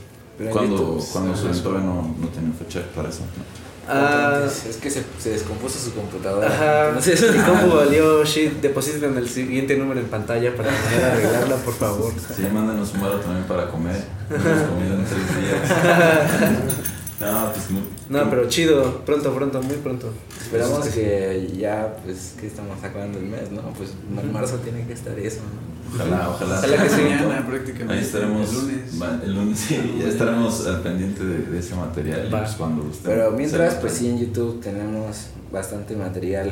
Cuando, 0.52 0.78
YouTube, 0.78 1.08
cuando 1.12 1.36
se 1.36 1.62
todavía 1.62 1.86
no, 1.86 2.16
no 2.20 2.28
tenía 2.30 2.54
fecha 2.54 2.82
para 2.96 3.10
eso. 3.10 3.20
¿no? 3.20 3.62
Ah, 3.88 4.46
Es 4.48 4.78
que 4.78 4.90
se, 4.90 5.04
se 5.20 5.32
descompuso 5.32 5.78
su 5.78 5.94
computadora. 5.94 6.48
Ajá, 6.48 6.88
Entonces, 6.90 7.36
mi 7.36 7.40
compu 7.44 7.76
valió 7.76 8.24
shit. 8.24 8.54
Depositen 8.62 9.18
el 9.18 9.28
siguiente 9.28 9.76
número 9.78 10.00
en 10.00 10.06
pantalla 10.08 10.56
para 10.56 10.70
poder 10.70 11.04
arreglarla, 11.04 11.56
por 11.58 11.74
favor. 11.74 12.14
Sí, 12.36 12.44
mándenos 12.54 12.94
un 12.94 13.02
varo 13.02 13.20
también 13.20 13.46
para 13.46 13.70
comer. 13.70 14.02
No 14.30 14.36
hemos 14.52 14.70
comido 14.70 14.96
en 14.96 15.06
tres 15.06 15.28
días. 15.42 16.92
No, 17.22 17.52
pues 17.54 17.70
muy. 17.70 17.84
No, 18.10 18.30
pero 18.30 18.50
chido, 18.50 19.06
pronto, 19.06 19.34
pronto, 19.34 19.62
muy 19.62 19.76
pronto. 19.78 20.12
Esperamos 20.42 20.88
que 20.90 21.52
ya, 21.58 21.98
pues, 22.04 22.36
que 22.40 22.48
estamos 22.48 22.84
acabando 22.84 23.20
el 23.20 23.26
mes, 23.26 23.52
¿no? 23.52 23.62
Pues 23.74 23.92
en 23.92 24.34
marzo 24.34 24.58
tiene 24.58 24.86
que 24.86 24.94
estar 24.94 25.18
eso, 25.18 25.40
¿no? 25.42 25.72
Ojalá, 25.94 26.30
ojalá. 26.30 26.58
Ojalá 26.60 26.84
que 26.84 26.90
sí. 26.90 27.02
Mañana 27.02 27.46
prácticamente. 27.48 27.94
Ahí 27.94 28.00
estaremos. 28.02 28.50
El 28.50 28.56
lunes. 28.56 29.02
va, 29.02 29.22
El 29.24 29.36
lunes, 29.36 29.60
sí, 29.60 29.98
ya 30.00 30.08
estaremos 30.08 30.66
al 30.68 30.82
pendiente 30.82 31.24
de, 31.24 31.38
de 31.44 31.60
ese 31.60 31.76
material. 31.76 32.28
Pues 32.30 32.52
cuando 32.52 32.84
usted 32.84 33.10
Pero 33.10 33.32
mientras, 33.32 33.76
pues 33.76 33.94
sí, 33.94 34.08
en 34.10 34.20
YouTube 34.20 34.62
tenemos 34.62 35.28
bastante 35.52 35.96
material. 35.96 36.52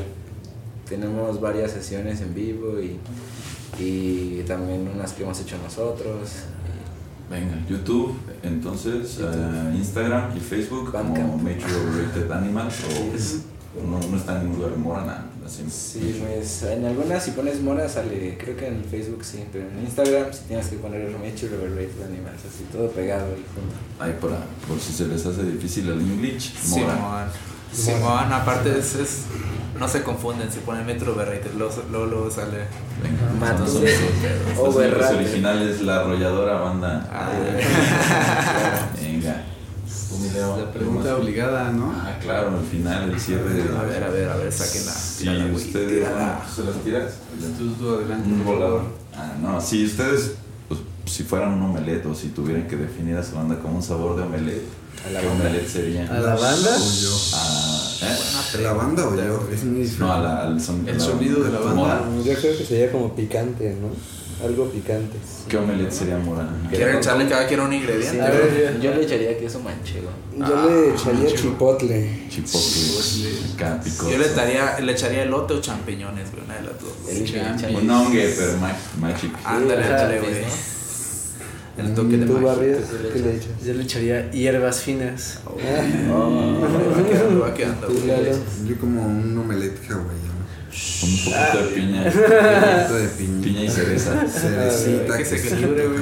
Tenemos 0.87 1.39
varias 1.39 1.71
sesiones 1.71 2.19
en 2.21 2.33
vivo 2.33 2.79
y, 2.79 2.99
y 3.81 4.43
también 4.47 4.89
unas 4.93 5.13
que 5.13 5.23
hemos 5.23 5.39
hecho 5.39 5.55
nosotros. 5.63 6.29
Venga, 7.29 7.63
YouTube, 7.69 8.17
entonces, 8.41 9.19
eh, 9.21 9.75
Instagram 9.75 10.35
y 10.35 10.39
Facebook 10.39 10.91
como. 10.91 11.37
Major 11.37 11.85
Rated 11.95 12.31
Animals 12.31 12.75
o 12.85 13.85
no, 13.85 13.99
no 13.99 14.17
está 14.17 14.37
en 14.37 14.45
ningún 14.45 14.61
lugar 14.61 14.77
Morana. 14.77 15.25
Así. 15.45 15.63
Sí, 15.69 16.21
pues 16.21 16.63
en 16.63 16.85
algunas 16.85 17.23
si 17.23 17.31
pones 17.31 17.61
Mora 17.61 17.87
sale, 17.89 18.37
creo 18.37 18.55
que 18.55 18.67
en 18.67 18.83
Facebook 18.83 19.23
sí, 19.23 19.43
pero 19.51 19.67
en 19.67 19.79
Instagram 19.85 20.31
sí 20.31 20.41
tienes 20.47 20.67
que 20.67 20.75
poner 20.77 21.09
Nature 21.11 21.55
Overrated 21.55 22.03
Animals, 22.03 22.39
así 22.47 22.65
todo 22.71 22.89
pegado 22.91 23.27
y 23.33 23.43
junto. 23.53 23.75
Ahí 23.99 24.15
para, 24.21 24.45
por 24.67 24.79
si 24.79 24.93
se 24.93 25.07
les 25.07 25.25
hace 25.25 25.43
difícil 25.43 25.89
el 25.89 26.01
English, 26.01 26.53
Mora. 26.69 27.31
Simón, 27.73 28.31
aparte 28.33 28.77
es, 28.77 28.95
es- 28.95 29.23
no 29.79 29.87
se 29.87 30.03
confunden, 30.03 30.51
si 30.51 30.59
ponen 30.59 30.85
Metro 30.85 31.13
Overrated, 31.13 31.51
luego, 31.57 32.05
luego, 32.05 32.29
sale. 32.31 32.65
Venga, 33.01 33.51
estos 33.53 33.71
son 33.71 33.83
los, 33.85 34.75
Overrated. 34.75 35.15
originales, 35.15 35.81
la 35.81 36.01
arrolladora 36.01 36.59
banda. 36.59 37.07
Ah. 37.11 37.29
Venga. 39.01 39.43
La 40.57 40.71
pregunta 40.71 41.15
obligada, 41.15 41.71
¿no? 41.71 41.93
Ah, 41.95 42.17
claro, 42.21 42.49
al 42.57 42.65
final, 42.65 43.09
el 43.11 43.19
cierre 43.19 43.53
de. 43.53 43.61
A 43.77 43.83
ver, 43.83 44.03
a 44.03 44.09
ver, 44.09 44.29
a 44.29 44.35
ver, 44.35 44.51
saquen 44.51 44.85
la. 44.85 44.91
Si 44.91 45.25
güey, 45.25 45.51
ustedes. 45.51 45.87
tírala. 46.05 46.41
¿Se 46.53 46.63
las 46.63 46.75
tiras? 46.83 47.13
Tú, 47.57 47.71
tú 47.73 47.95
adelante. 47.95 48.27
Un 48.29 48.43
volador. 48.45 48.83
Ah, 49.15 49.33
no, 49.41 49.61
si 49.61 49.85
ustedes, 49.85 50.33
si 51.09 51.23
fueran 51.23 51.53
un 51.53 51.63
omelette 51.63 52.05
o 52.05 52.15
si 52.15 52.27
tuvieran 52.29 52.67
que 52.67 52.75
definir 52.75 53.17
a 53.17 53.23
su 53.23 53.35
banda 53.35 53.57
como 53.59 53.77
un 53.77 53.83
sabor 53.83 54.15
de 54.15 54.23
omelette, 54.23 54.63
A 55.07 55.11
la 55.11 55.19
¿qué 55.21 55.27
banda. 55.27 55.45
omelette 55.45 55.67
sería? 55.69 56.03
¿A 56.09 56.19
la 56.19 56.35
banda? 56.35 56.69
O 56.77 57.01
yo. 57.01 57.17
Ah, 57.33 57.91
¿eh? 58.03 58.61
¿La 58.61 58.73
banda 58.73 59.07
o 59.07 59.15
yo? 59.15 59.43
No, 59.99 60.13
a 60.13 60.19
la- 60.19 60.41
al 60.43 60.61
son- 60.61 60.87
El 60.87 60.97
la- 60.97 61.03
sonido 61.03 61.43
de 61.43 61.51
la 61.51 61.59
banda. 61.59 61.75
Mora. 61.75 62.01
Yo 62.23 62.33
creo 62.33 62.57
que 62.57 62.65
sería 62.65 62.91
como 62.91 63.15
picante, 63.15 63.75
¿no? 63.81 63.89
Algo 64.45 64.69
picante. 64.69 65.17
¿Qué 65.49 65.57
omelette 65.57 65.91
sería 65.91 66.17
mora? 66.17 66.47
¿Quieren 66.69 66.95
echarle 66.97 67.27
cada 67.27 67.45
quien 67.45 67.59
un 67.59 67.73
ingrediente? 67.73 68.09
Sí, 68.11 68.19
A 68.21 68.29
ver, 68.29 68.77
yo, 68.77 68.81
yo 68.81 68.95
le 68.95 69.03
echaría 69.03 69.37
queso 69.37 69.59
manchego. 69.59 70.07
Yo 70.37 70.45
Ah, 70.45 70.65
le 70.69 70.95
echaría 70.95 71.25
chido. 71.27 71.41
chipotle. 71.41 72.25
Chipotle, 72.29 73.29
acá. 73.55 73.81
Yo 74.09 74.17
le 74.17 74.25
echaría, 74.27 74.79
le 74.79 74.91
echaría 74.93 75.23
elote 75.23 75.55
o 75.55 75.59
champiñones, 75.61 76.31
güey, 76.31 76.43
una 76.45 76.55
de 76.55 76.61
las 76.61 76.79
dos. 76.79 76.93
Elige, 77.09 77.37
Champi. 77.41 77.63
échale. 77.65 77.77
Un 77.79 77.89
hongue, 77.91 78.33
pero 78.37 78.57
ma- 78.59 78.77
magic. 79.01 79.31
Ándale, 79.43 80.19
pues, 80.21 80.31
güey. 80.39 80.45
El 81.85 81.93
toque 81.95 82.17
de 82.17 82.25
¿Tú, 82.25 82.33
magia. 82.39 82.57
¿qué 82.59 83.03
le 83.03 83.09
qué 83.13 83.19
le 83.19 83.35
echas? 83.35 83.47
Yo 83.65 83.73
le 83.73 83.83
echaría 83.83 84.31
hierbas 84.31 84.81
finas. 84.81 85.39
Oh, 85.45 85.55
va 86.61 87.09
quedando, 87.09 87.39
va 87.41 87.53
quedando. 87.53 87.87
Lalo. 88.07 88.31
Yo 88.67 88.75
como 88.79 89.05
un 89.05 89.37
omelette 89.37 89.79
hawaiano. 89.89 90.29
Con 91.01 91.09
un 91.09 91.17
poquito 91.17 91.57
de 91.63 91.75
piña. 91.75 92.01
Un 92.03 92.11
poquito 92.11 92.95
de 92.95 93.07
piña. 93.17 93.41
Piña 93.43 93.61
y 93.63 93.69
cereza. 93.69 94.27
Cerecita, 94.27 95.17
que 95.17 95.25
se 95.25 95.35
equilibre, 95.37 95.87
güey. 95.87 95.99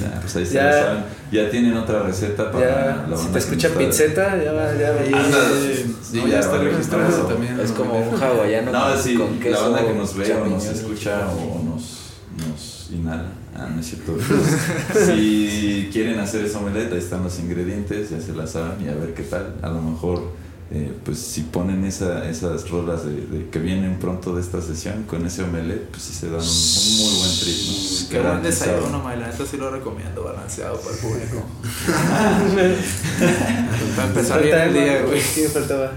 Ya, 0.00 0.20
pues 0.20 0.36
ahí 0.36 0.46
se 0.46 0.54
Ya. 0.54 0.64
lo 0.66 0.72
saben. 0.72 1.04
Ya 1.30 1.50
tienen 1.50 1.76
otra 1.76 2.02
receta 2.02 2.50
para 2.50 2.66
Ya, 2.66 3.06
la 3.08 3.16
si 3.16 3.28
te 3.28 3.38
escucha 3.38 3.68
pizzeta, 3.70 4.42
ya 4.42 4.52
va, 4.52 4.74
ya 4.76 4.90
va. 4.92 5.00
Ándale. 5.24 5.76
Sí, 6.02 6.16
No, 6.20 6.26
ya 6.26 6.40
está 6.40 6.58
registrado 6.58 7.08
eso. 7.08 7.26
también. 7.26 7.60
Es 7.60 7.70
como 7.72 7.98
un 7.98 8.14
hawaiano 8.22 8.72
No, 8.72 8.92
con, 8.94 9.02
sí, 9.02 9.14
con 9.14 9.34
la 9.36 9.40
queso. 9.44 9.62
banda 9.72 9.86
que 9.86 9.94
nos 9.94 10.16
ve 10.16 10.32
o 10.34 10.46
nos 10.46 10.64
escucha 10.66 11.28
o 11.30 11.62
nos, 11.64 12.14
nos 12.36 12.88
inhala. 12.92 13.28
Ah, 13.58 13.68
no 13.74 13.80
es 13.80 13.86
cierto. 13.86 14.16
si 15.06 15.88
quieren 15.92 16.20
hacer 16.20 16.44
esa 16.44 16.60
omelette, 16.60 16.92
ahí 16.92 16.98
están 16.98 17.24
los 17.24 17.40
ingredientes, 17.40 18.10
ya 18.10 18.20
se 18.20 18.32
la 18.32 18.46
saben 18.46 18.86
y 18.86 18.88
a 18.88 18.94
ver 18.94 19.14
qué 19.14 19.24
tal. 19.24 19.56
A 19.62 19.68
lo 19.68 19.82
mejor, 19.82 20.30
eh, 20.70 20.92
pues 21.04 21.18
si 21.18 21.40
ponen 21.40 21.84
esa, 21.84 22.30
esas 22.30 22.70
rolas 22.70 23.04
de, 23.04 23.26
de 23.26 23.48
que 23.50 23.58
vienen 23.58 23.98
pronto 23.98 24.36
de 24.36 24.42
esta 24.42 24.62
sesión 24.62 25.02
con 25.04 25.26
ese 25.26 25.42
omelette, 25.42 25.88
pues 25.88 26.04
sí 26.04 26.14
se 26.14 26.26
dan 26.26 26.40
un, 26.40 26.46
un 26.46 26.96
muy 26.98 27.14
buen 27.18 27.32
trip. 27.40 27.56
¿no? 27.66 27.72
Qué 28.10 28.20
buen 28.20 28.42
desayuno, 28.44 29.02
May, 29.02 29.18
la 29.18 29.26
neta 29.26 29.44
sí 29.44 29.56
lo 29.56 29.72
recomiendo, 29.72 30.22
balanceado 30.22 30.80
para 30.80 30.94
el 30.94 31.00
público. 31.00 31.44
para 33.96 34.08
empezar 34.08 34.40
bien 34.40 34.58
el 34.58 34.72
día, 34.72 35.02
güey. 35.02 35.20
¿Qué 35.34 35.48
faltaba? 35.48 35.94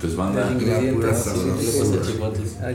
Pues 0.00 0.16
banda. 0.16 0.48
Al 0.48 0.58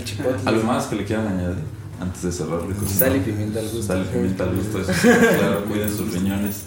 chipotle. 0.03 0.41
¿algo 0.45 0.63
más 0.63 0.85
que 0.85 0.95
le 0.95 1.05
quieran 1.05 1.27
añadir 1.27 1.74
antes 1.99 2.21
de 2.23 2.31
cerrar? 2.31 2.59
Sal 2.87 3.15
y 3.15 3.19
pimienta 3.19 3.59
al 3.59 3.65
gusto. 3.69 3.83
Sal 3.83 4.01
y 4.09 4.13
pimienta 4.13 4.43
al 4.43 4.55
gusto, 4.55 4.81
eso 4.81 4.93
sí, 4.93 5.07
claro, 5.39 5.65
cuiden 5.65 5.89
sus 5.89 6.13
riñones. 6.13 6.63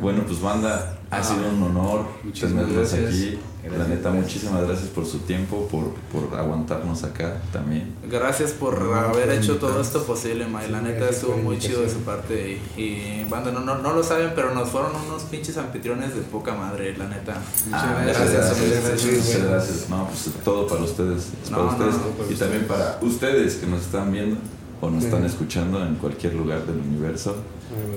Bueno, 0.00 0.22
pues 0.26 0.40
banda, 0.40 0.98
ha 1.10 1.22
sido 1.22 1.48
un 1.48 1.62
honor 1.62 2.06
Muchísimas 2.22 2.66
tenerlos 2.66 2.92
gracias. 2.92 3.14
aquí. 3.14 3.38
La 3.64 3.70
Gracias, 3.70 3.88
neta, 3.88 4.10
gracias. 4.10 4.24
muchísimas 4.24 4.66
gracias 4.66 4.88
por 4.90 5.06
su 5.06 5.18
tiempo, 5.20 5.66
por, 5.68 5.94
por 6.12 6.38
aguantarnos 6.38 7.02
acá 7.02 7.40
también. 7.50 7.94
Gracias 8.10 8.50
por 8.52 8.74
haber 8.94 9.30
hecho 9.30 9.56
todo 9.56 9.80
esto 9.80 10.02
posible, 10.04 10.46
May. 10.46 10.70
La 10.70 10.82
neta 10.82 11.08
estuvo 11.08 11.34
la 11.34 11.42
muy 11.42 11.58
chido 11.58 11.80
de 11.80 11.88
su 11.88 12.00
parte. 12.00 12.60
Y, 12.76 12.80
y 12.80 13.26
banda, 13.30 13.52
no, 13.52 13.60
no, 13.60 13.78
no 13.78 13.94
lo 13.94 14.02
saben, 14.04 14.32
pero 14.34 14.54
nos 14.54 14.68
fueron 14.68 14.90
unos 15.06 15.22
pinches 15.22 15.56
anfitriones 15.56 16.14
de 16.14 16.20
poca 16.20 16.52
madre, 16.54 16.94
la 16.98 17.08
neta. 17.08 17.38
Ah, 17.72 18.02
gracias, 18.04 18.28
muchas 18.28 18.34
gracias, 18.34 18.60
muchas 18.60 18.84
gracias. 18.84 19.24
muchas 19.24 19.48
gracias. 19.48 19.88
No, 19.88 20.08
pues 20.08 20.30
todo 20.44 20.66
para 20.66 20.82
ustedes, 20.82 21.28
es 21.42 21.50
No, 21.50 21.56
para 21.56 21.78
no, 21.78 21.86
ustedes 21.86 22.30
y 22.32 22.34
también 22.34 22.66
para 22.66 22.98
ustedes 23.00 23.54
que 23.54 23.66
nos 23.66 23.80
están 23.80 24.12
viendo 24.14 24.36
o 24.80 24.90
nos 24.90 25.04
están 25.04 25.24
escuchando 25.24 25.84
en 25.84 25.94
cualquier 25.96 26.34
lugar 26.34 26.64
del 26.66 26.76
universo. 26.76 27.36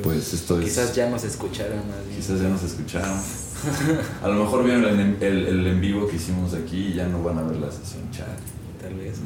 Pues 0.03 0.33
esto 0.33 0.59
es 0.59 0.65
Quizás 0.65 0.95
ya 0.95 1.09
nos 1.09 1.23
escucharon 1.23 1.81
bien. 2.07 2.19
Quizás 2.19 2.41
ya 2.41 2.49
nos 2.49 2.63
escucharon. 2.63 3.17
A 4.23 4.27
lo 4.27 4.43
mejor 4.43 4.63
vieron 4.63 4.85
el, 4.85 5.17
el, 5.21 5.47
el 5.47 5.67
en 5.67 5.81
vivo 5.81 6.07
que 6.07 6.15
hicimos 6.15 6.53
aquí 6.53 6.87
y 6.87 6.93
ya 6.93 7.07
no 7.07 7.23
van 7.23 7.39
a 7.39 7.43
ver 7.43 7.57
la 7.57 7.71
sesión 7.71 8.09
chat. 8.11 8.27
Tal 8.81 8.93
vez. 8.95 9.17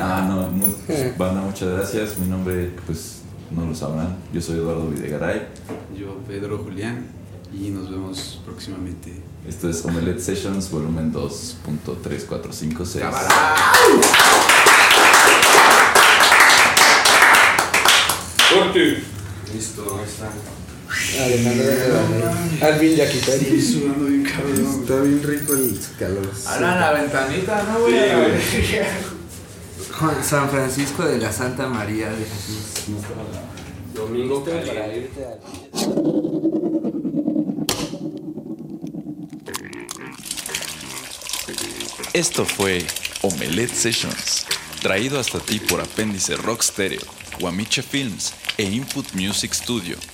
Ah, 0.00 0.26
no, 0.28 0.48
muy, 0.50 0.72
banda, 1.18 1.42
muchas 1.42 1.68
gracias. 1.68 2.18
Mi 2.18 2.28
nombre, 2.28 2.72
pues, 2.86 3.18
no 3.50 3.66
lo 3.66 3.74
sabrán. 3.74 4.16
Yo 4.32 4.40
soy 4.40 4.58
Eduardo 4.58 4.88
Videgaray. 4.88 5.48
Yo, 5.96 6.16
Pedro 6.26 6.58
Julián, 6.58 7.06
y 7.52 7.70
nos 7.70 7.90
vemos 7.90 8.40
próximamente. 8.44 9.12
Esto 9.46 9.68
es 9.68 9.84
Omelette 9.84 10.20
Sessions, 10.20 10.70
volumen 10.70 11.12
2.3456. 11.12 13.02
Listo, 19.54 19.98
ahí 19.98 20.04
está. 20.08 20.30
Alejandro 21.24 21.64
de 22.80 22.96
Yaquitari. 22.96 23.62
sudando 23.62 24.04
bien 24.06 24.24
cabrón. 24.24 24.80
Está 24.82 25.00
bien 25.00 25.22
rico 25.22 25.54
el 25.54 25.78
calor. 25.98 26.30
Habla 26.46 26.80
la 26.80 26.92
ventanita, 26.92 27.62
¿no, 27.64 27.80
güey? 27.80 27.94
Juan- 29.98 30.24
San 30.24 30.50
Francisco 30.50 31.04
de 31.04 31.18
la 31.18 31.32
Santa 31.32 31.66
María 31.66 32.08
de 32.10 32.24
Jesús. 32.24 32.96
Domingo 33.94 34.44
para 34.44 34.94
irte 34.94 35.24
a... 35.24 36.42
Esto 42.12 42.44
fue 42.44 42.84
Omelette 43.22 43.74
Sessions, 43.74 44.46
traído 44.80 45.18
hasta 45.18 45.38
ti 45.40 45.58
por 45.60 45.80
Apéndice 45.80 46.36
Rock 46.36 46.62
Stereo, 46.62 47.00
Guamiche 47.40 47.82
Films 47.82 48.32
e 48.56 48.64
Input 48.64 49.14
Music 49.14 49.54
Studio. 49.54 50.11